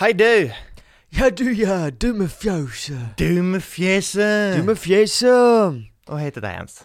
[0.00, 0.48] Hei, du!
[1.12, 3.18] Ja, du ja, dumme fjøset.
[3.20, 4.54] Du med fjeset!
[4.56, 5.32] Dumme fjause.
[6.08, 6.78] Hva heter det, Jens?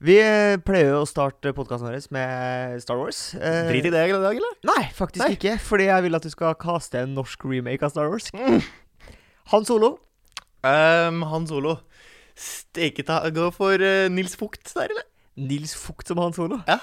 [0.00, 3.18] Vi eh, pleier jo å starte podkasten vår med Star Wars.
[3.36, 4.56] Eh, Drit i det i dag, eller?
[4.64, 5.34] Nei, faktisk Nei.
[5.36, 5.58] ikke.
[5.60, 8.32] Fordi jeg vil at du skal kaste en norsk remake av Star Wars.
[8.32, 8.64] Mm.
[9.52, 9.98] Han Solo.
[10.64, 11.76] Um, Han Solo.
[12.32, 15.04] Steike ta Gå for uh, Nils Fugt der, eller?
[15.36, 16.64] Nils Fugt som Han Solo.
[16.64, 16.80] Så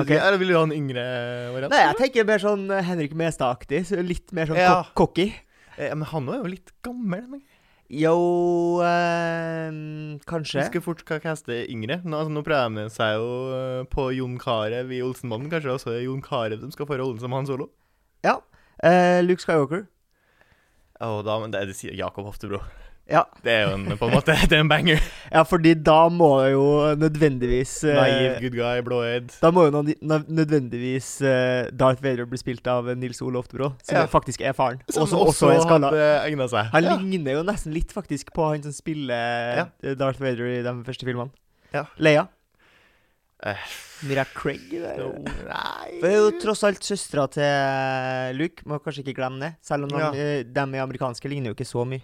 [0.00, 0.06] Ok.
[0.08, 1.04] det- Eller vil du ha en yngre
[1.54, 1.70] variant?
[1.70, 3.84] Nei, jeg tenker mer sånn eh, Henrik Mestad-aktig.
[3.86, 4.82] så Litt mer sånn Ja.
[4.94, 5.34] cocky.
[5.78, 7.28] Eh, men han er jo litt gammel.
[7.28, 7.42] Men.
[7.90, 9.70] Yo eh,
[10.26, 10.64] Kanskje.
[10.66, 12.00] skal fort hva caste yngre.
[12.04, 15.50] Nå, altså, nå prøver de seg jo eh, på Jon Carew i Olsenbanden.
[15.52, 17.68] Kanskje også det er Jon Carew som skal få rollen som Han Solo?
[18.24, 18.38] Ja.
[18.82, 19.86] Eh, Luke Skywalker.
[21.00, 22.60] Å, da, men det, det sier Jakob Hoftebro.
[23.04, 23.20] Ja.
[23.44, 25.00] Det er jo en, på en måte Det er en banger.
[25.28, 26.62] ja, fordi da må jo
[26.96, 29.34] nødvendigvis eh, Naiv, good guy, blåøyd.
[29.42, 33.74] Da må jo nød- nød- nødvendigvis eh, Darth Vader bli spilt av Nils Ole Oftebro,
[33.84, 34.06] som Ja.
[34.08, 34.80] faktisk er faren.
[34.88, 35.90] Som Også, også, er skalla.
[35.92, 36.70] hadde seg.
[36.72, 36.96] Han ja.
[36.96, 39.66] ligner jo nesten litt faktisk på han som spiller Ja.
[39.84, 41.30] eh, Darth Vader i de første filmene.
[41.76, 41.84] Ja.
[41.98, 42.24] Leia.
[43.44, 43.60] Uh,
[44.08, 44.70] Mira Craig.
[44.72, 49.50] no, nei Hun er jo tross alt søstera til Luke, må kanskje ikke glemme det.
[49.60, 52.00] Selv om de, eh, dem amerikanske ligner jo ikke så mye.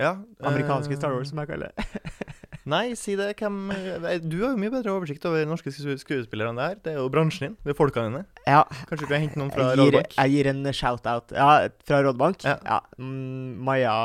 [0.00, 1.84] Ja, Amerikanske eh, Star Wars, som jeg kaller det.
[2.72, 3.32] Nei, si det.
[3.40, 6.76] Hvem eh, Du har jo mye bedre oversikt over norske skuespillere enn det her.
[6.84, 7.56] Det er jo bransjen din.
[7.66, 8.20] Det er folkene dine.
[8.46, 10.14] Ja, Kanskje du kan hente noen fra jeg gir, Rådbank?
[10.20, 11.34] jeg gir en shout-out.
[11.34, 11.48] Ja,
[11.88, 12.44] fra Rådbank.
[12.46, 12.54] Ja.
[12.64, 12.78] Ja.
[13.02, 13.96] Mm, Maja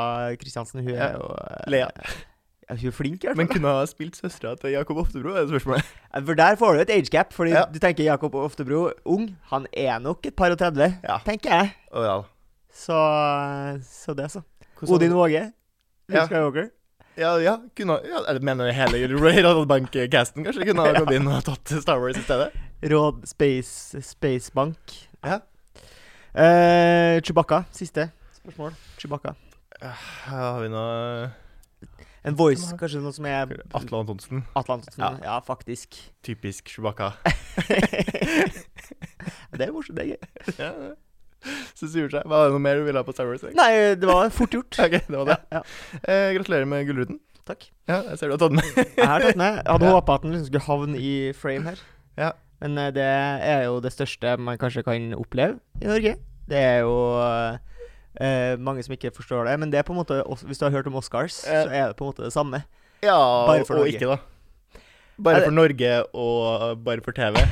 [0.41, 1.91] Kristiansen, hun er jo eh, Lea.
[2.67, 3.43] Ja, hun er flink, i hvert fall.
[3.45, 5.93] Men kunne ha spilt søstera til Jakob Oftebro, er det spørsmålet.
[6.27, 7.61] For der får du et age gap, fordi Ja.
[7.71, 9.30] du tenker Jakob Oftebro ung.
[9.53, 11.19] Han er nok et par og 30, Ja.
[11.23, 11.71] tenker jeg.
[11.93, 12.17] Oh, ja.
[12.73, 12.97] Så,
[13.88, 14.41] så det, så.
[14.81, 15.45] Hvordan- Odin Våge.
[16.08, 16.22] Ja.
[16.22, 16.69] Luke Skywalker.
[17.17, 21.73] Ja, ja, kunne ja, Jeg mener hele Bank-casten kanskje kunne ha gått inn og tatt
[21.81, 22.53] Star Wars i stedet.
[22.86, 24.94] Råd Space Spacebank.
[25.25, 25.41] Ja.
[26.38, 27.64] Eh, Chewbacca.
[27.75, 28.77] Siste spørsmål.
[29.02, 29.33] Chewbacca.
[29.81, 31.31] Har vi noe
[32.23, 34.45] En voice, kanskje noe som er Atle Antonsen.
[34.55, 35.02] Atle Antonsen.
[35.03, 35.11] Ja.
[35.17, 35.33] Ja.
[35.33, 35.97] ja, faktisk.
[36.23, 37.11] Typisk Chewbacca.
[39.58, 40.55] det er morsomt, det er gøy.
[40.61, 40.71] ja.
[41.77, 42.25] Så surt seg.
[42.25, 43.43] Var det noe mer du ville ha på Star Wars?
[43.43, 43.58] egentlig?
[43.59, 44.77] Nei, det var fort gjort.
[44.87, 45.37] Ok, det var det.
[45.52, 46.02] Ja, ja.
[46.03, 47.19] Eh, gratulerer med Gullruten.
[47.47, 47.69] Takk.
[47.87, 48.95] Ja, jeg ser du har tatt den med.
[48.97, 49.61] Jeg har tatt med.
[49.61, 49.95] Jeg hadde Ja.
[49.99, 51.83] håpa at den liksom skulle havne i frame her.
[52.19, 52.31] Ja.
[52.59, 56.15] Men eh, det er jo det største man kanskje kan oppleve i Norge.
[56.49, 56.95] Det er jo
[58.19, 60.73] eh, mange som ikke forstår det, men det er på en måte Hvis du har
[60.75, 61.64] hørt om Oscars, Ja.
[61.64, 62.64] så er det på en måte det samme.
[63.05, 63.15] Ja,
[63.47, 63.93] Bare for og Norge.
[63.93, 64.81] ikke, da.
[65.23, 67.35] Bare for Norge og bare for TV.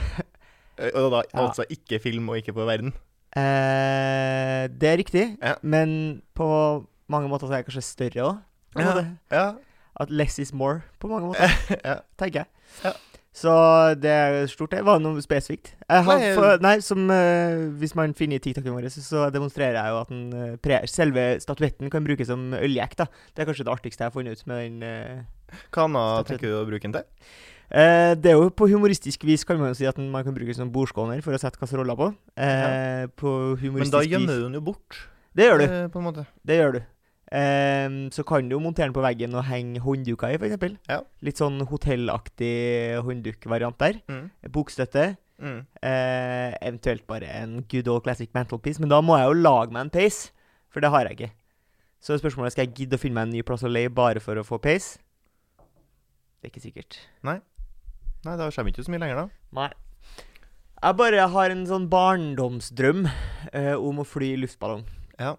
[0.75, 1.45] Eh, og da Ja.
[1.47, 2.89] altså ikke film og ikke på verden.
[3.35, 5.55] Eh, det er riktig, Ja.
[5.61, 6.47] men på
[7.11, 8.37] mange måter så er det kanskje større òg.
[8.79, 9.05] Ja.
[9.31, 9.45] Ja.
[9.99, 11.51] At less is more, på mange måter,
[11.85, 11.99] ja.
[12.19, 12.93] tenker jeg.
[13.35, 13.51] Så
[13.99, 14.85] det er stort, det.
[14.87, 15.73] Var det noe spesifikt?
[15.89, 19.75] Jeg har Nei, for, nei, som uh, Hvis man finner i TikToken vår, så, demonstrerer
[19.75, 22.95] jeg jo at den, eh, pre, selve statuetten kan brukes som øljekk.
[23.01, 23.09] da.
[23.35, 24.79] Det er kanskje det artigste jeg har funnet ut med den.
[24.87, 27.03] Uh, Hva annet tenker du å bruke den til?
[27.71, 30.53] Eh, det er jo på humoristisk vis kan man jo si at man kan bruke
[30.55, 32.11] som bordskåner for å sette kasseroller på.
[32.37, 34.99] Eh, På Men da gjemmer du den jo bort.
[35.35, 35.65] Det gjør du.
[35.65, 36.25] eh, På en måte.
[36.45, 36.81] Det gjør du.
[37.35, 40.77] Ehm, så kan du jo montere den på veggen og henge håndduker i, f.eks.
[40.87, 40.99] Ja.
[41.25, 43.97] Litt sånn hotellaktig hånddukvariant der.
[44.07, 44.27] Mm.
[44.53, 45.15] Bokstøtte.
[45.41, 45.65] Mm.
[45.83, 48.79] Eh, eventuelt bare en good old classic mantelpiece.
[48.79, 50.29] Men da må jeg jo lage meg en peis,
[50.69, 51.31] for det har jeg ikke.
[52.05, 54.21] Så spørsmålet er skal jeg gidde å finne meg en ny plass å leie bare
[54.21, 54.93] for å få peis.
[56.39, 56.99] Det er ikke sikkert.
[57.25, 57.39] Nei,
[58.25, 59.27] da kommer ikke så mye lenger, da.
[59.59, 59.69] Nei.
[60.85, 63.05] Jeg bare har en sånn barndomsdrøm
[63.53, 64.83] eh, om å fly luftballong.
[65.21, 65.35] Ja.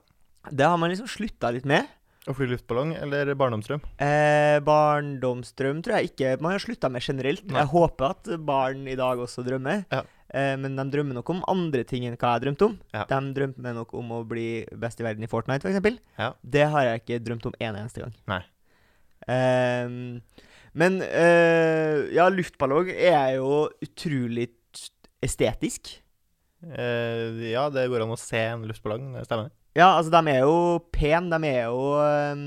[0.51, 1.91] Det har man liksom slutta litt med.
[2.27, 3.83] Å fly luftballong eller barndomsdrøm?
[4.03, 7.45] Eh, barndomsdrøm tror jeg ikke man har slutta med generelt.
[7.47, 7.61] Nei.
[7.61, 9.85] Jeg håper at barn i dag også drømmer.
[9.93, 10.03] Ja.
[10.35, 12.75] Eh, men de drømmer nok om andre ting enn hva jeg drømte om.
[12.97, 13.05] Ja.
[13.11, 16.03] De drømte nok om å bli best i verden i Fortnite, f.eks.
[16.19, 16.33] Ja.
[16.43, 18.17] Det har jeg ikke drømt om en eneste gang.
[18.31, 18.43] Nei.
[19.31, 20.21] Ehm,
[20.77, 24.51] men eh, ja, luftballong er jo utrolig
[25.25, 25.95] estetisk.
[26.67, 29.51] Eh, ja, det går an å se en luftballong, det stemmer.
[29.77, 31.37] Ja, altså, de er jo pene.
[31.37, 32.45] De er jo ehm,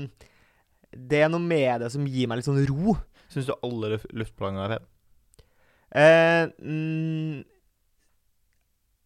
[0.90, 2.96] Det er noe med det som gir meg litt sånn ro.
[3.30, 4.88] Syns du alle luf- luftballonger er pene?
[5.90, 7.44] Eh, mm,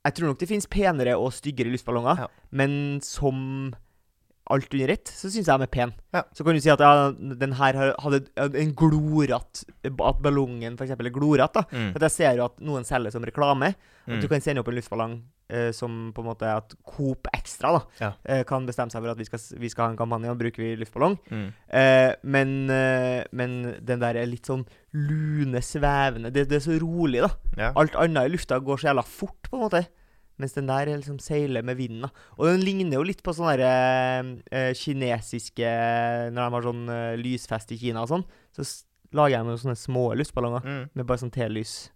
[0.04, 2.28] jeg tror nok det finnes penere og styggere luftballonger, Ja.
[2.52, 3.72] men som
[4.50, 5.92] alt under ett, så syns jeg de er pene.
[6.12, 6.22] Ja.
[6.36, 10.90] Så kan du si at ja, den her hadde en gloratt At ballongen f.eks.
[10.90, 11.54] er gloratt.
[11.54, 11.94] da Mm.
[11.96, 13.74] At Jeg ser jo at noen selger som reklame.
[14.06, 14.28] At du Mm.
[14.28, 18.12] kan sende opp en luftballong eh, som på en måte at Coop Extra da Ja.
[18.26, 20.56] eh, kan bestemme seg for at vi skal, vi skal ha en kampanje, og bruker
[20.60, 21.18] vi luftballong.
[21.30, 21.52] Mm.
[21.70, 26.78] Eh, men, eh, men den der er litt sånn lune, svevende det, det er så
[26.80, 27.30] rolig, da.
[27.56, 27.72] Ja.
[27.76, 29.86] Alt annet i lufta går så jævla fort, på en måte.
[30.38, 32.02] Mens den der er liksom seiler med vinden.
[32.02, 32.08] da.
[32.38, 35.68] Og den ligner jo litt på sånne der, eh, kinesiske
[36.34, 38.24] Når de har sånn eh, lysfest i Kina og sånn,
[38.56, 38.66] så
[39.14, 40.88] lager de jo sånne små luftballonger Mm.
[40.94, 41.90] med bare sånn telys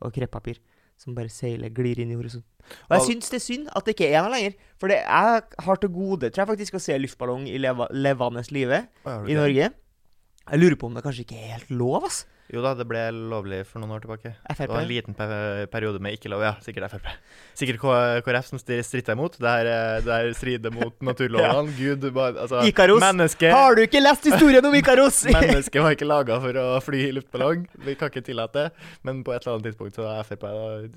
[0.00, 0.58] og kreppapir.
[1.00, 2.44] Som bare seiler, glir inn i horisonten.
[2.90, 4.54] Og jeg syns det er synd at det ikke er noe lenger.
[4.78, 8.44] For det jeg har til gode, tror jeg faktisk, å se luftballong i leva, levende
[8.52, 8.86] live
[9.26, 9.34] i?
[9.34, 9.72] Norge.
[10.50, 12.26] Jeg lurer på om det kanskje ikke er helt lov, ass.
[12.50, 12.98] Jo da, det ble
[13.30, 14.32] lovlig for noen år tilbake.
[14.50, 14.64] FRP?
[14.66, 15.26] Det var en liten pe
[15.70, 16.40] periode med ikke lov.
[16.42, 17.04] Ja, sikkert Frp.
[17.54, 17.78] Sikkert
[18.26, 19.36] KrF som stri- stritta imot.
[19.38, 21.70] Det her, eh, det her strider mot naturlovene.
[21.78, 22.98] Gud, bare, altså Ikaros.
[23.04, 25.20] Menneske, Har du ikke lest historien om Ikaros?
[25.30, 27.62] Mennesket var ikke laga for å fly i luftballong.
[27.86, 28.88] Vi kan ikke tillate det.
[29.06, 30.42] Men på et eller annet tidspunkt så har Frp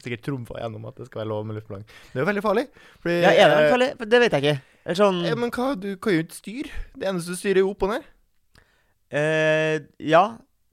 [0.01, 1.85] sikkert trumfa gjennom at det skal være lov med luftballong.
[1.85, 2.65] Det er jo veldig farlig.
[3.03, 3.91] Fordi, ja, er det eh, farlig?
[4.15, 4.55] Det vet jeg ikke.
[4.83, 6.81] Det er sånn ja, Men hva, du kan jo ikke styre.
[6.97, 8.09] Det eneste du styrer, er opp og ned.
[9.13, 10.23] eh, Ja.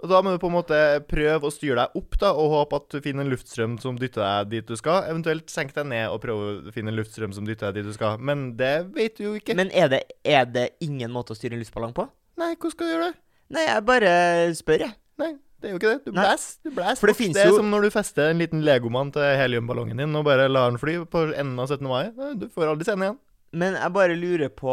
[0.00, 0.76] Og da må du på en måte
[1.10, 4.22] prøve å styre deg opp da, og håpe at du finner en luftstrøm som dytter
[4.24, 5.04] deg dit du skal.
[5.12, 7.96] Eventuelt senk deg ned og prøve å finne en luftstrøm som dytter deg dit du
[7.98, 8.16] skal.
[8.16, 9.56] Men det vet du jo ikke.
[9.58, 12.08] Men er det, er det ingen måte å styre en luftballong på?
[12.40, 13.20] Nei, hvordan skal du gjøre det?
[13.50, 14.10] Nei, jeg bare
[14.56, 14.96] spør, jeg.
[15.20, 15.30] Nei,
[15.60, 16.00] det er jo ikke det.
[16.06, 16.30] Du blæser.
[16.30, 16.46] blæs.
[16.64, 17.02] Du blæs.
[17.02, 20.16] For det det er jo- som når du fester en liten legomann til heliumballongen din
[20.16, 21.84] og bare lar den fly på enden av 17.
[21.84, 22.08] mai.
[22.40, 23.18] Du får aldri se den igjen.
[23.52, 24.70] Men jeg bare lurer på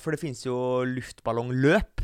[0.00, 2.00] For det finnes jo luftballongløp.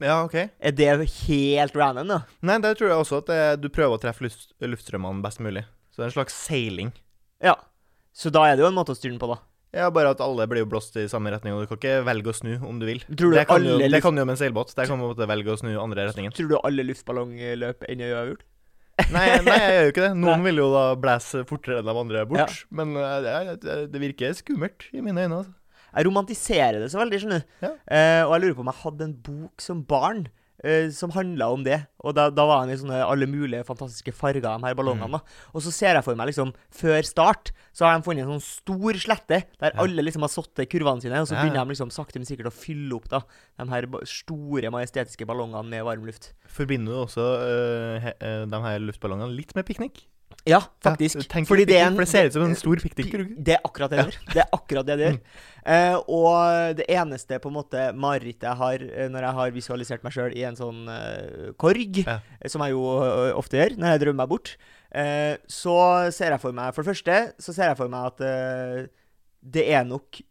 [0.00, 0.34] Ja, OK.
[0.38, 0.88] Er det
[1.26, 2.18] helt random, da?
[2.46, 5.64] Nei, der tror jeg også at det, du prøver å treffe luft, luftstrømmene best mulig.
[5.90, 6.92] Så det er en slags seiling.
[7.42, 7.56] Ja.
[8.14, 9.40] Så da er det jo en måte å styre den på, da.
[9.74, 12.30] Ja, bare at alle blir jo blåst i samme retning, og du kan ikke velge
[12.32, 13.02] å snu om du vil.
[13.10, 14.70] Tror du det, kan alle det luft- kan du jo med en seilbåt.
[14.78, 16.32] Der kan du velge å snu andre retningen.
[16.38, 18.46] Tror du alle luftballongløp ender i uavgjort?
[19.14, 20.14] Nei, nei, jeg gjør jo ikke det.
[20.18, 22.40] Noen vil jo da blæse fortere enn de andre bort.
[22.56, 22.70] Ja.
[22.80, 25.42] Men eh, det, det virker skummelt i mine øyne.
[25.42, 25.54] altså.
[25.94, 27.54] Jeg romantiserer det så veldig, skjønner du.
[27.66, 27.72] Ja.
[27.86, 30.26] Eh, og jeg lurer på om jeg hadde en bok som barn
[30.64, 31.78] eh, som handla om det.
[32.04, 35.20] Og da, da var han i sånne alle mulige fantastiske farger, de her ballongene.
[35.20, 35.54] Mm.
[35.54, 38.44] Og så ser jeg for meg, liksom, før start, så har de funnet en sånn
[38.44, 39.78] stor slette der Ja.
[39.84, 42.54] alle liksom har satt kurvene sine, og så begynner de liksom sakte, men sikkert å
[42.54, 43.22] fylle opp da,
[43.58, 46.32] de her store, majestetiske ballongene med varm luft.
[46.50, 50.06] Forbinder du også øh, he, eh, de her luftballongene litt med piknik?
[50.46, 51.20] Ja, faktisk.
[51.26, 53.14] Ja, Fordi det er en for det ser ut som en stor piknik.
[53.36, 54.18] Det er akkurat det det gjør.
[54.32, 55.18] Det er akkurat det det gjør.
[55.68, 60.06] Uh, og det eneste på en måte marerittet jeg har eh, når jeg har visualisert
[60.06, 62.20] meg sjøl i en sånn uh, korg, Ja.
[62.48, 64.54] som jeg jo uh, ofte gjør når jeg drømmer meg bort,
[65.52, 65.74] så
[66.16, 68.22] ser jeg for meg For det første så ser jeg for meg at
[69.44, 70.22] det er nok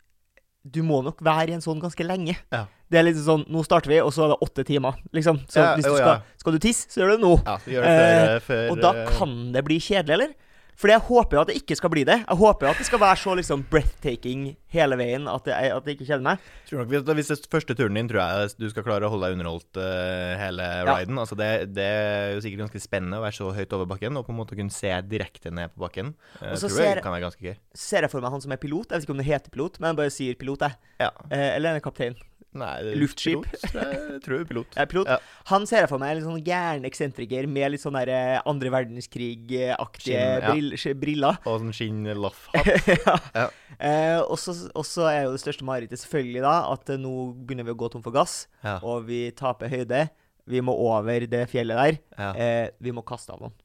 [0.65, 2.33] Du må nok være i en sånn ganske lenge.
[2.50, 2.63] Ja.
[2.89, 5.41] Det er liksom sånn Nå starter vi, og så er det åtte timer, liksom.
[5.51, 7.33] Så Ja, hvis du skal, skal du tisse, så gjør du det nå.
[7.45, 10.35] Ja, gjør det før, eh, før Og da eh, kan det bli kjedelig, eller?
[10.77, 12.15] Fordi jeg håper jo at det ikke skal bli det.
[12.21, 15.87] Jeg håper jo at det skal være så liksom breathtaking hele veien at det, at
[15.87, 16.43] det ikke kjeder meg.
[16.69, 19.09] tror nok, hvis, hvis det er første turen din, tror jeg du skal klare å
[19.09, 20.93] holde deg underholdt uh, hele Ja.
[20.99, 21.17] riden.
[21.17, 24.27] Altså det, det er jo sikkert ganske spennende å være så høyt over bakken og
[24.29, 26.13] på en måte kunne se direkte ned på bakken.
[26.37, 27.57] Uh, tror jeg ser- kan være ganske gøy.
[27.73, 28.91] Ser jeg for meg han som er pilot.
[28.93, 30.77] Jeg vet ikke om det heter pilot, men jeg bare sier pilot, jeg.
[31.01, 31.09] Ja.
[31.25, 32.21] Uh, eller en kaptein.
[32.57, 33.44] Nei, det Luftskip.
[33.45, 34.69] pilot, tror Jeg tror pilot.
[34.77, 35.12] Jeg er pilot.
[35.12, 35.18] Ja.
[35.51, 38.38] Han ser jeg for meg en litt sånn gæren eksentriker med litt sånn der eh,
[38.50, 40.51] andre verdenskrig-aktige ja.
[40.51, 41.39] brill, briller.
[41.48, 42.88] Og sånn skinn-laff-hatt.
[43.07, 43.18] ja.
[43.36, 43.48] Ja.
[43.77, 47.13] Eh, og så er jo det største marerittet selvfølgelig da at eh, nå
[47.48, 48.77] begynner vi å gå tom for gass, Ja.
[48.81, 50.07] og vi taper høyde.
[50.48, 51.98] Vi må over det fjellet der.
[52.18, 52.31] Ja.
[52.39, 53.56] Eh, vi må kaste av noen.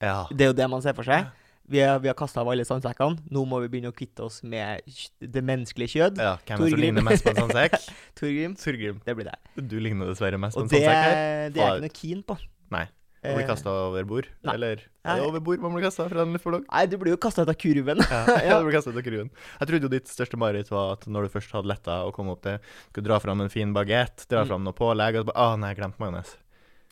[0.00, 0.24] ja.
[0.30, 1.26] Det er jo det man ser for seg.
[1.70, 3.20] Vi har, vi har kasta av alle sandsekkene.
[3.30, 4.82] Nå må vi begynne å kvitte oss med
[5.22, 6.18] det menneskelige kjød.
[6.18, 6.32] ja.
[6.44, 7.76] Hvem er det som ligner mest på en sandsekk?
[7.78, 8.00] sekk?
[8.20, 8.96] Torgrim, Torgrim.
[9.06, 9.52] det blir deg.
[9.70, 11.12] Du ligner dessverre mest på en sandsekk her.
[11.46, 12.36] Og det er jeg ikke noe keen på.
[12.74, 12.86] Nei.
[13.20, 14.26] Man blir Eh, kasta over bord.
[14.48, 14.54] nei.
[14.56, 16.62] Eller er det over bord man blir kasta fra en luftballong?
[16.72, 18.00] Nei, du blir jo kasta ut av kurven.
[18.00, 18.58] Ja, ja.
[18.62, 19.28] du blir ut av kurven.
[19.60, 22.30] Jeg trodde jo ditt største mareritt var at når du først hadde letta og kom
[22.32, 22.56] opp til
[22.88, 24.48] Skulle dra fram en fin bagett, dra Mm.
[24.54, 26.32] fram noe pålegg, og så bare Å, nei, jeg glemte majones.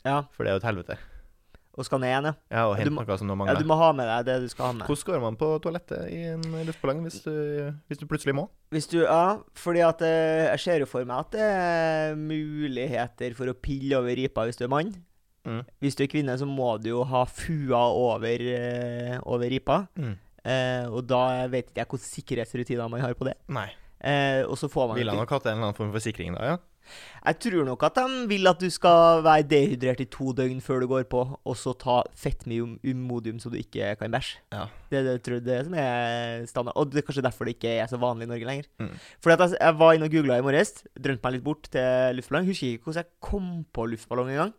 [0.04, 0.98] ja, For det er jo et helvete.
[1.78, 2.34] Og skal ned igjen, ja.
[2.50, 3.54] Ja, og hente noe som du ja.
[3.58, 4.86] Du må ha med deg det du skal ha med.
[4.88, 7.34] Hvordan går man på toalettet i en luftballong hvis du,
[7.86, 8.48] hvis du plutselig må?
[8.74, 13.36] Hvis du, ja, fordi at eh, jeg ser jo for meg at det er muligheter
[13.38, 14.90] for å pille over ripa hvis du er mann.
[15.48, 15.62] Mm.
[15.80, 19.84] Hvis du er kvinne, så må du jo ha fua over, eh, over ripa.
[19.96, 20.16] Mm.
[20.48, 23.36] Eh, og da vet ikke jeg hvilke sikkerhetsrutiner man har på det.
[23.52, 23.68] Nei.
[23.98, 26.36] Eh, og så får man Ville han nok hatt en eller annen form for sikring
[26.36, 26.58] da, ja?
[27.18, 30.82] Jeg tror nok at de vil at du skal være dehydrert i to døgn før
[30.82, 34.38] du går på, og så ta fettmimodium så du ikke kan bæsje.
[34.54, 34.68] Ja.
[34.88, 36.78] Det, det tror jeg det er som er standard.
[36.80, 38.70] Og det er kanskje derfor det ikke er så vanlig i Norge lenger.
[38.80, 38.94] Mm.
[39.20, 42.16] Fordi at jeg, jeg var inne og googla i morges, drømte meg litt bort til
[42.16, 42.48] luftballong.
[42.48, 44.56] Husker ikke hvordan jeg kom på luftballong engang.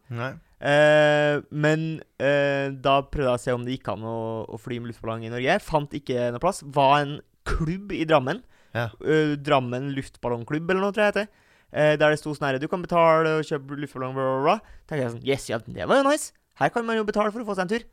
[0.59, 1.87] Eh, men
[2.19, 5.25] eh, da prøvde jeg å se om det gikk an å, å fly med luftballong
[5.25, 5.57] i Norge.
[5.65, 6.61] Fant ikke noe plass.
[6.67, 7.17] Var en
[7.49, 8.43] klubb i Drammen.
[8.75, 8.89] Ja.
[9.01, 11.45] Uh, Drammen luftballongklubb, eller noe, tror jeg det heter.
[11.69, 14.79] Eh, der det sto sånn her Du kan betale og kjøpe luftballong, bla, bla, bla.
[14.89, 16.33] Tenker jeg sånn Yes, ja, det var jo nice.
[16.59, 17.85] Her kan man jo betale for å få seg en tur.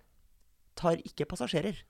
[0.76, 1.82] Tar ikke passasjerer.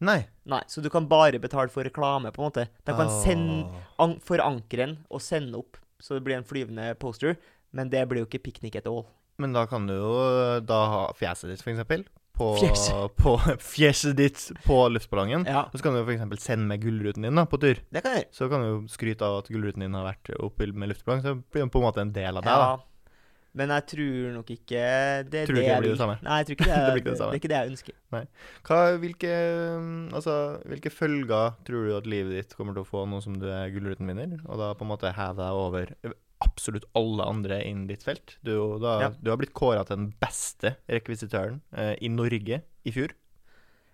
[0.00, 0.24] Nei.
[0.48, 2.66] Nei, så du kan bare betale for reklame, på en måte.
[2.88, 3.88] De kan sende Åh.
[4.04, 7.36] an for ankeren og sende opp, så det blir en flyvende poster.
[7.76, 9.04] Men det blir jo ikke piknik at all.
[9.40, 10.14] Men da kan du jo
[10.66, 12.04] da ha fjeset ditt, eksempel.
[12.40, 13.16] På, Fjeset.
[13.20, 13.34] på
[13.74, 15.44] fjeset ditt på luftballongen.
[15.44, 17.82] Ja, så kan du eksempel sende med gullruten din da, på tur.
[17.92, 18.30] det kan jeg.
[18.32, 21.20] Så kan du skryte av at gullruten din har vært oppe med luftballong.
[21.26, 22.54] Så blir den på en måte en del av deg.
[22.56, 22.70] Ja.
[22.70, 22.86] da.
[23.60, 24.80] Men jeg tror nok ikke
[25.26, 26.20] det er Tror du det jeg blir det vil.
[26.22, 26.80] Nei, jeg tror ikke det.
[26.86, 27.30] Det blir ikke det samme.
[27.30, 27.94] det er ikke det jeg ønsker.
[28.70, 29.32] Hva, hvilke,
[29.82, 30.34] mm, altså,
[30.70, 33.72] hvilke følger tror du at livet ditt kommer til å få nå som du er
[33.74, 34.38] gullruten-vinner?
[34.46, 35.92] Og da på en måte heve deg over
[36.44, 38.36] absolutt alle andre innen ditt felt.
[38.46, 39.08] Du, da, Ja.
[39.20, 43.12] du har blitt kåra til den beste rekvisitøren eh, i Norge i fjor.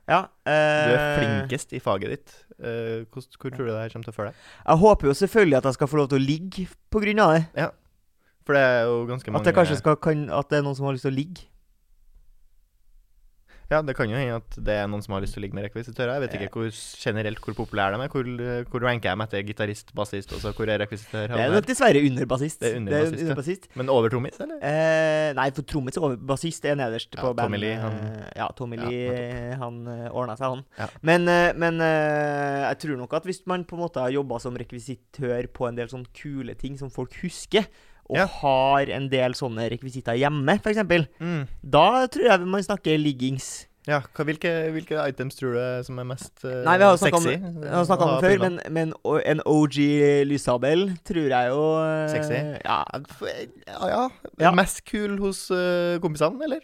[0.07, 2.35] Ja, Du er eh, flinkest i faget ditt.
[2.63, 4.45] Eh, hvor, hvor tror du det her kommer til å føre deg?
[4.69, 6.69] Jeg håper jo selvfølgelig at jeg skal få lov til å ligge
[7.27, 7.71] av det.
[8.47, 10.77] For det er jo ganske mange At det kanskje skal, kan, at det er noen
[10.79, 11.49] som har lyst til å ligge.
[13.67, 15.57] Ja, det kan jo hende at det er noen som har lyst til å ligge
[15.59, 16.13] med rekvisitører.
[16.15, 16.69] Jeg vet ikke hvor
[17.03, 18.13] generelt hvor populære de er.
[18.13, 18.29] Hvor,
[18.71, 21.33] hvor ranker jeg dem etter gitarist, bassist, og så hvor er rekvisitør?
[21.35, 22.61] Det er nok dessverre under bassist.
[22.63, 23.35] Det er under bassist, ja.
[23.41, 23.67] bassist.
[23.75, 24.61] Men over trommis, eller?
[24.63, 27.59] Eh, nei, for trommis og bassist er nederst Ja, på Tommy.
[27.65, 30.65] Lee, han- Eh, Ja, Tommy Ja, Lee, han eh, ordna seg, han.
[30.79, 30.87] Ja.
[31.03, 34.55] Men, eh, men jeg tror nok at hvis man på en måte har jobba som
[34.57, 37.67] rekvisitør på en del sånne kule ting som folk husker,
[38.09, 38.27] og Ja.
[38.27, 41.47] har en del sånne rekvisitter hjemme, f.eks., Mm.
[41.63, 43.67] da tror jeg man snakker liggings.
[43.87, 47.37] Ja, hvilke, hvilke items tror du er som er mest uh, Nei, vi har sexy?
[47.39, 48.93] om- vi har snakka om det før, men, men
[49.25, 49.77] en OG
[50.27, 52.41] lyssabel tror jeg jo uh, Sexy?
[52.65, 52.81] Ja,
[53.87, 54.09] Ja,
[54.43, 54.51] ja.
[54.59, 56.61] Mest kul hos uh, kompisene, eller?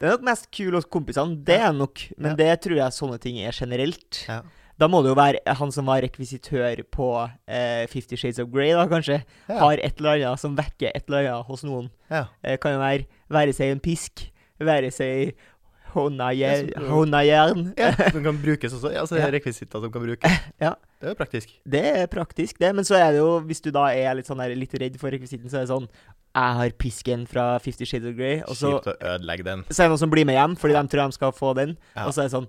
[0.00, 2.02] Det er nok mest kul hos kompisene, det er nok.
[2.18, 4.24] Men det tror jeg sånne ting er generelt.
[4.26, 4.40] Ja.
[4.80, 7.08] Da må det jo være han som var rekvisitør på
[7.46, 9.20] eh, Fifty Shades of Grey, da kanskje.
[9.48, 9.58] Ja.
[9.60, 11.90] Har et eller annet som vekker et eller annet hos noen.
[12.10, 12.26] Ja.
[12.42, 14.26] Eh, kan jo være være seg en pisk,
[14.62, 15.34] være seg
[15.92, 16.70] håndajern.
[17.76, 18.10] Ja, så-.
[18.16, 18.92] Som kan brukes også.
[19.18, 19.28] Ja.
[19.32, 20.40] rekvisitter som kan brukes.
[20.62, 20.74] Ja.
[21.02, 21.48] Det er jo praktisk.
[21.66, 22.70] Det er praktisk, det.
[22.78, 25.10] Men så er det jo, hvis du da er litt sånn der, litt redd for
[25.10, 28.76] rekvisitten, så er det sånn Jeg har pisken fra Fifty Shades of Grey, og så,
[28.76, 29.64] Kjipt å ødelegge den.
[29.68, 31.74] så er det noen som blir med hjem, fordi de tror de skal få den.
[31.96, 32.06] Ja.
[32.06, 32.46] Og så er det sånn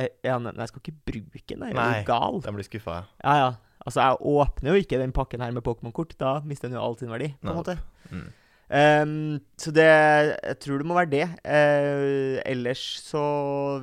[0.00, 2.38] Ja, nei, jeg skal ikke bruke den, jeg er jo gal.
[2.44, 3.02] Den blir skuffa.
[3.20, 3.50] Ja, ja.
[3.82, 6.14] Altså, jeg åpner jo ikke den pakken her med Pokémon-kort.
[6.20, 7.76] Da mister den jo all sin verdi, på en måte.
[8.12, 8.30] Mm.
[8.72, 11.26] Um, så det Jeg tror det må være det.
[11.44, 13.22] Uh, ellers så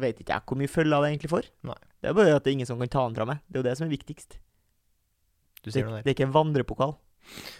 [0.01, 1.51] vet ikke jeg hvor mye følger det egentlig får.
[1.67, 1.77] Nei.
[1.99, 3.43] Det er bare at det er ingen som kan ta den fra meg.
[3.45, 4.39] Det er jo det som er viktigst.
[5.59, 6.03] Du Det, noe der.
[6.05, 6.95] det er ikke en vandrepokal.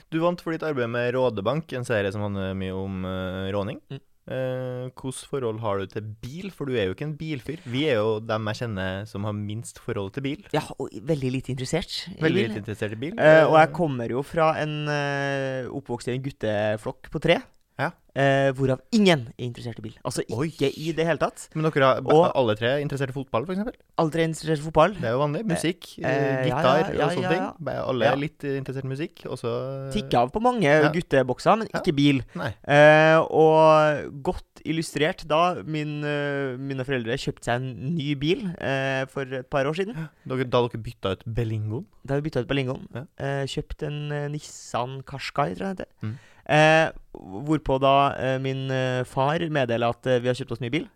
[0.10, 3.82] Du vant for ditt arbeid med Rådebank, en serie som handler mye om uh, råning.
[3.92, 4.00] Mm.
[4.30, 6.50] Eh, Hvilket forhold har du til bil?
[6.54, 7.64] For du er jo ikke en bilfyr.
[7.66, 10.44] Vi er jo dem jeg kjenner som har minst forhold til bil.
[10.54, 11.96] Ja, og veldig lite interessert.
[12.14, 12.50] i Veldig bil.
[12.52, 13.16] litt interessert i bil.
[13.18, 17.40] Eh, og jeg kommer jo fra en uh, oppvokst i en gutteflokk på tre.
[17.80, 17.92] Ja.
[18.20, 19.94] eh, hvorav ingen er interessert i bil.
[20.04, 20.50] Altså Oi.
[20.50, 21.46] ikke i det hele tatt.
[21.56, 23.78] Men dere har Og- alle tre interessert i fotball, f.eks.?
[23.98, 24.94] Alle tre er interessert i fotball.
[24.98, 25.46] Det er jo vanlig.
[25.48, 27.78] Musikk, eh, gitar ja, ja, og sånne ting.
[27.80, 29.24] Alle er litt eh, interessert i musikk.
[29.32, 29.54] Og så
[29.94, 32.22] Tikka av på mange guttebokser, men ikke bil.
[32.68, 39.06] Eh, og godt illustrert da min, eh, mine foreldre kjøpte seg en ny bil eh,
[39.08, 39.96] for et par år siden.
[40.28, 41.86] Da dere bytta ut Bellingoen?
[42.06, 42.88] Da vi bytta ut Bellingoen.
[42.94, 43.06] Ja.
[43.18, 45.88] Eh, kjøpt en eh, Nissan Qashqai, tror jeg det heter.
[46.04, 46.18] Mm.
[46.50, 50.72] Eh, hvorpå da eh, min eh, far meddeler at eh, vi har kjøpt oss ny
[50.74, 50.88] bil.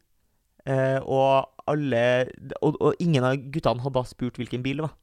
[0.65, 2.03] Eh, og alle
[2.63, 4.95] og, og ingen av guttene hadde da spurt hvilken bil det var.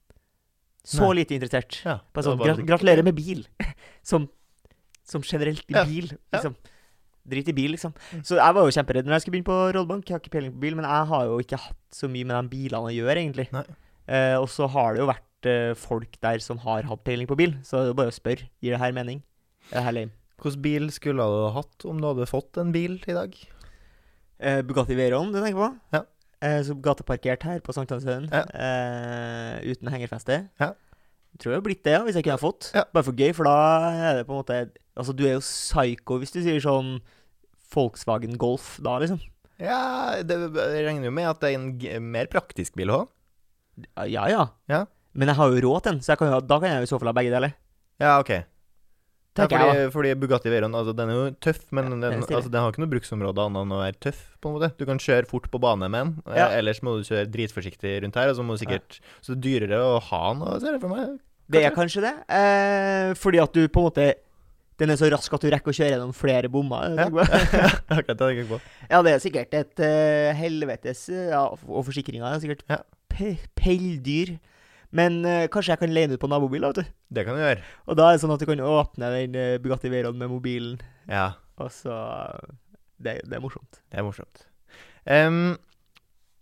[0.90, 1.20] Så Nei.
[1.20, 1.76] lite interessert.
[1.84, 1.98] Ja.
[2.16, 3.44] Sånn, gra bare- gratulerer med bil.
[4.10, 4.26] som,
[5.06, 6.20] som generelt i bil, ja.
[6.34, 6.56] liksom.
[7.30, 7.92] Drit i bil, liksom.
[8.10, 8.22] Mm.
[8.26, 10.08] Så jeg var jo kjemperedd når jeg skulle begynne på rollebank.
[10.08, 12.38] Jeg har ikke peiling på bil, men jeg har jo ikke hatt så mye med
[12.40, 13.46] de bilene å gjøre, egentlig.
[14.08, 17.36] Eh, og så har det jo vært eh, folk der som har hatt peiling på
[17.38, 18.48] bil, så det er jo bare å spørre.
[18.64, 19.20] Gir det her mening?
[19.68, 20.16] Er det her lame?
[20.40, 23.34] Hvilken bil skulle du ha hatt om du hadde fått en bil i dag?
[24.40, 25.68] Eh, Bugatti Veyron, du tenker på?
[25.92, 26.04] Ja.
[26.40, 28.44] Eh, så gateparkert her på Sankthanshaugen, Ja.
[28.56, 30.48] eh, uten hengerfeste.
[30.58, 30.70] Ja.
[31.38, 32.70] Tror jeg har blitt det, ja, hvis jeg kunne ha fått.
[32.74, 32.84] Ja.
[32.92, 33.56] Bare for gøy, for da
[33.92, 34.70] er det på en måte
[35.00, 37.00] Altså, du er jo psycho hvis du sier sånn
[37.72, 39.20] Volkswagen Golf da, liksom.
[39.60, 43.08] Ja, det regner jo med at det er en g mer praktisk bil òg.
[44.10, 44.48] Ja ja.
[44.68, 44.84] Ja.
[45.14, 46.88] Men jeg har jo råd til den, så jeg kan jo, da kan jeg jo
[46.88, 47.54] i så fall ha begge deler.
[48.00, 48.32] Ja, OK.
[49.38, 52.50] Ja, fordi, jeg, fordi Bugatti Veyron altså, den er jo tøff, men Ja, den, altså,
[52.50, 54.22] den har ikke noe bruksområde annet enn å være tøff.
[54.42, 56.48] på en måte Du kan kjøre fort på bane med den, eh, Ja.
[56.58, 58.28] ellers må du kjøre dritforsiktig rundt her.
[58.28, 60.88] Og så må du sikkert Så det er dyrere å ha den, ser jeg for
[60.90, 61.20] meg.
[61.50, 62.14] Det er kanskje det.
[62.28, 64.14] Eh, fordi at du på en måte
[64.80, 66.96] Den er så rask at du rekker å kjøre gjennom flere bommer.
[66.96, 67.08] Ja.
[68.90, 72.78] Ja, det er sikkert et uh, helvetes Ja, og forsikringa er sikkert Ja.
[73.08, 74.38] pe pelldyr.
[74.92, 76.92] Men uh, kanskje jeg kan leie den ut på nabobil, vet du.
[77.14, 77.62] Det kan du gjøre.
[77.86, 80.80] Og da er det sånn at du kan åpne den eh, Bugatti Veyron med mobilen,
[81.10, 81.28] Ja,
[81.60, 81.94] og så
[82.98, 83.80] det, det er morsomt.
[83.90, 84.46] det er morsomt.
[85.06, 85.56] Um,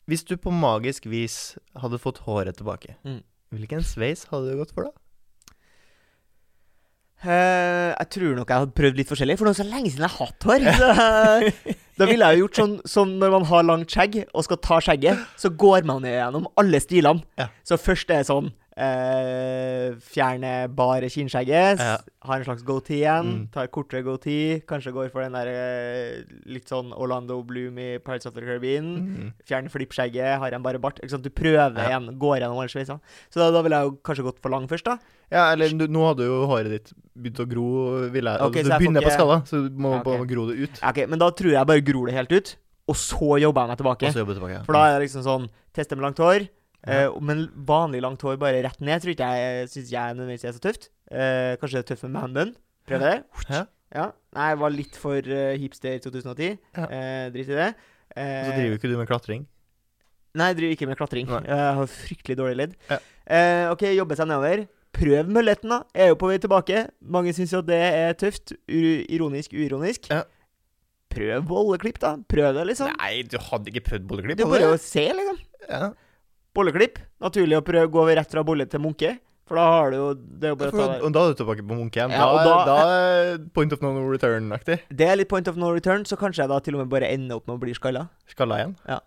[0.08, 3.20] Hvis du på magisk vis hadde fått håret tilbake, Mm.
[3.52, 4.92] hvilken sveis hadde du gått for da?
[7.26, 10.06] Eh, jeg tror nok jeg hadde prøvd litt forskjellig, for det er så lenge siden
[10.06, 10.66] jeg har hatt hår.
[10.78, 14.60] Så, da ville jeg jo gjort sånn som når man har langt skjegg og skal
[14.62, 17.26] ta skjegget, så går man gjennom alle stilene.
[17.40, 17.48] Ja.
[17.66, 21.96] Så først er det sånn eh, Fjerne bare kinnskjegget, Ja.
[22.28, 23.50] Ha en slags goatee igjen, Mm.
[23.52, 28.26] tar kortere goatee, kanskje går for den der eh, litt sånn Orlando Bloom i Pirates
[28.26, 28.84] of the Caribbean.
[28.98, 29.32] Mm.
[29.46, 30.98] Fjerne flippskjegget, har en bare bart.
[31.00, 31.22] Ikke sant?
[31.22, 31.88] Du prøver Ja.
[31.98, 33.00] igjen, går gjennom alle sveisene.
[33.30, 34.98] Så da, da ville jeg jo kanskje gått for lang først, da.
[35.30, 38.40] Ja, eller du, nå hadde jo håret ditt begynt å gro, vil jeg.
[38.40, 40.16] okay, altså, du jeg begynner på ikke- skalla, så du må Ja, okay.
[40.18, 40.80] bare gro det ut.
[40.82, 42.56] Ja, Ok, Men da tror jeg bare gror det helt ut,
[42.88, 44.06] og så jobber jeg meg tilbake.
[44.08, 44.64] Og så jobbe tilbake.
[44.64, 46.48] For da er det liksom sånn Teste med langt hår.
[46.86, 50.54] Eh, men vanlig langt hår bare rett ned tror ikke jeg syns jeg nødvendigvis er
[50.56, 50.88] så tøft.
[51.08, 52.54] Uh, kanskje det er tøft med manbun.
[52.88, 53.14] Prøv det.
[53.48, 53.64] Ja.
[53.94, 54.10] Ja.
[54.36, 56.58] Nei, jeg var litt for uh, hipster i 2010.
[56.76, 56.88] Ja.
[56.88, 57.70] Eh, drit i det.
[57.72, 59.44] Og Eh, så driver ikke du med klatring.
[60.38, 61.28] Nei, jeg driver ikke med klatring.
[61.30, 61.42] Nei.
[61.46, 62.74] Jeg har fryktelig dårlig ledd.
[62.90, 64.64] Eh, OK, jobbe seg nedover.
[64.98, 65.82] Prøv mølletten, da.
[65.94, 66.82] Jeg er jo på vei tilbake.
[67.14, 68.54] Mange syns jo at det er tøft.
[68.66, 70.08] U ironisk, uironisk.
[70.12, 70.24] Ja.
[71.12, 72.16] Prøv bolleklipp, da.
[72.30, 72.92] Prøv det, liksom.
[72.96, 74.40] Nei, du hadde ikke prøvd bolleklipp?
[74.40, 75.40] Du bare å se, liksom.
[75.68, 75.92] Ja.
[76.56, 76.98] Bolleklipp.
[77.20, 79.18] Naturlig å prøve å gå rett fra bolle til munke.
[79.48, 81.02] For da har du jo Det er jo bare å ta der.
[81.06, 82.10] og da er du tilbake på Munch igjen.
[82.12, 82.74] Ja, da, da,
[83.38, 84.80] da- point of no return-aktig.
[84.92, 87.08] Det er litt point of no return, så kanskje jeg da til og med bare
[87.08, 88.08] ender opp med å bli skalla.
[88.28, 88.74] Skalla igjen.
[88.86, 88.98] Ja.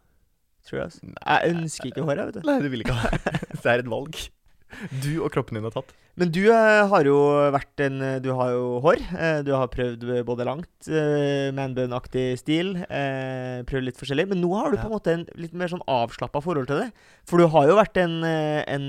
[0.65, 1.13] Tror jeg, altså.
[1.27, 2.47] Jeg ønsker ikke håret, vet du.
[2.49, 3.39] Nei, du vil ikke ha det.
[3.61, 4.17] Det er et valg.
[5.03, 5.93] Du og kroppen din har tatt.
[6.19, 7.17] Men du eh, har jo
[7.53, 9.03] vært en eh, Du har jo hår.
[9.15, 10.89] Eh, du har prøvd både langt,
[11.55, 12.75] manbun-aktig stil.
[12.83, 14.27] Eh, prøvd litt forskjellig.
[14.33, 16.91] Men nå har du på en måte en litt mer sånn avslappa forhold til det.
[17.29, 18.87] For du har jo vært en, en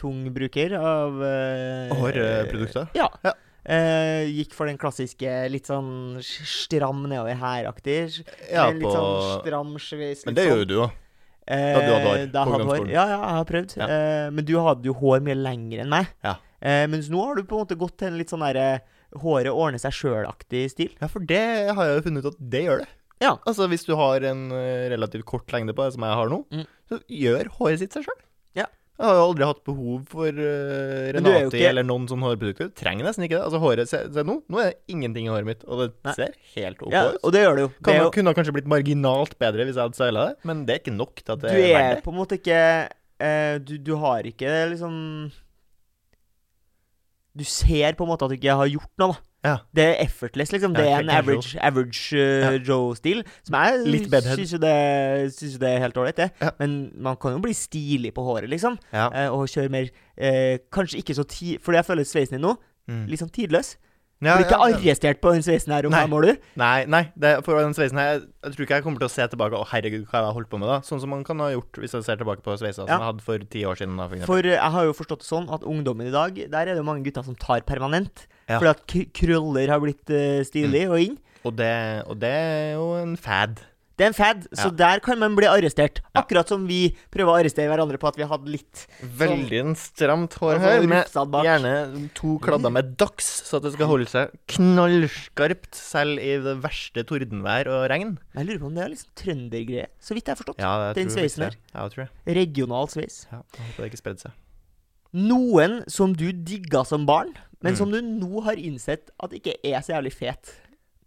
[0.00, 1.22] tung bruker av
[2.00, 2.92] Hårprodukter?
[2.98, 3.10] Ja.
[3.26, 3.36] Ja.
[3.62, 8.24] Uh, gikk for den klassiske litt sånn stram nedover her-aktig.
[8.50, 10.24] Ja, litt på sånn stram sveis.
[10.26, 10.50] Men det sånn.
[10.50, 10.96] gjør jo du òg.
[11.46, 12.90] Eh, Da du hadde hår da på ungdomsskolen.
[12.94, 13.76] Ja, ja, jeg har prøvd.
[13.80, 13.86] Ja.
[13.90, 16.06] Eh, men du hadde jo hår mye lenger enn meg.
[16.24, 16.36] Ja.
[16.62, 18.80] Eh, mens nå har du på en måte gått til en litt sånn derre
[19.18, 20.92] håret ordner seg sjøl-aktig stil.
[21.02, 21.42] Ja, for det
[21.74, 22.88] har jeg jo funnet ut at det gjør det.
[23.22, 23.36] Ja.
[23.46, 26.44] Altså, hvis du har en eh, relativt kort lengde på det, som jeg har nå,
[26.50, 26.66] Mm.
[26.90, 28.20] så gjør håret sitt seg sjøl.
[29.00, 32.26] Jeg har jo aldri hatt behov for uh, du er Renati ikke- eller noen sånne
[32.28, 32.68] hårprodukter.
[32.70, 33.42] Du trenger nesten ikke det.
[33.48, 34.36] Altså, håret, se, se nå.
[34.52, 36.12] Nå er det ingenting i håret mitt, og det Nei.
[36.18, 37.18] ser helt OK Ja, ut.
[37.24, 37.70] og det gjør det jo.
[37.82, 40.74] Kan, det jo kunne kanskje blitt marginalt bedre hvis jeg hadde seila det, men det
[40.76, 42.04] er ikke nok til at det er er verdt det.
[42.04, 42.60] på en måte ikke
[42.92, 44.94] uh, du, du har ikke liksom
[47.34, 49.20] Du ser på en måte at du ikke har gjort noe, da.
[49.44, 49.56] Ja.
[49.74, 50.74] Det er effortless, liksom.
[50.76, 53.24] Det er en average, average uh, Joe-stil.
[53.42, 54.74] Som jeg syns jo det,
[55.34, 56.52] synes jo det er helt ålreit, det.
[56.60, 58.78] Men man kan jo bli stilig på håret, liksom.
[58.94, 61.56] Eh, og kjøre mer uh, Kanskje ikke så ti...
[61.62, 62.56] Fordi jeg føler sveisen din nå
[62.90, 63.04] Mm.
[63.06, 63.76] litt sånn tidløs.
[64.22, 66.00] Ja, Blir ikke ja, arrestert på den sveisen her om Nei.
[66.02, 66.48] fem år, du.
[66.58, 67.00] Nei, nei.
[67.18, 69.58] Det, for den sveisen her jeg, jeg tror ikke jeg kommer til å se tilbake
[69.58, 70.76] Å, herregud, hva har jeg holdt på med da?
[70.86, 72.86] Sånn som man kan ha gjort hvis jeg ser tilbake på sveisa Ja.
[72.86, 73.96] som jeg hadde for ti år siden.
[73.98, 74.26] da, for.
[74.32, 76.86] For jeg har jo forstått det sånn at ungdommen i dag, der er det jo
[76.90, 78.26] mange gutter som tar permanent.
[78.48, 78.58] Ja.
[78.58, 81.18] Fordi at krøller har blitt uh, stilig og inn.
[81.42, 81.74] Og det,
[82.06, 83.62] og det er jo en fad.
[83.92, 86.00] Det er en fad, så der kan man bli arrestert.
[86.00, 86.22] Ja.
[86.22, 88.84] Akkurat som vi prøver å arrestere hverandre på at vi hadde litt
[89.20, 91.74] Veldig en stramt hår Altså, her, med gjerne
[92.16, 97.04] to kladder med dags, så at det skal holde seg knallskarpt selv i det verste
[97.06, 98.16] tordenvær og regn.
[98.34, 100.64] Jeg lurer på om det er liksom trøndergreie, så vidt jeg har forstått.
[100.64, 101.58] Ja, jeg Den sveisen der.
[101.74, 102.36] Ja, jeg tror det.
[102.40, 103.22] Regional sveis.
[103.30, 104.38] Ja, jeg håper det ikke spredde seg.
[105.12, 107.76] Noen som du digga som barn, men Mm.
[107.78, 110.52] som du nå har innsett at ikke er så jævlig fet.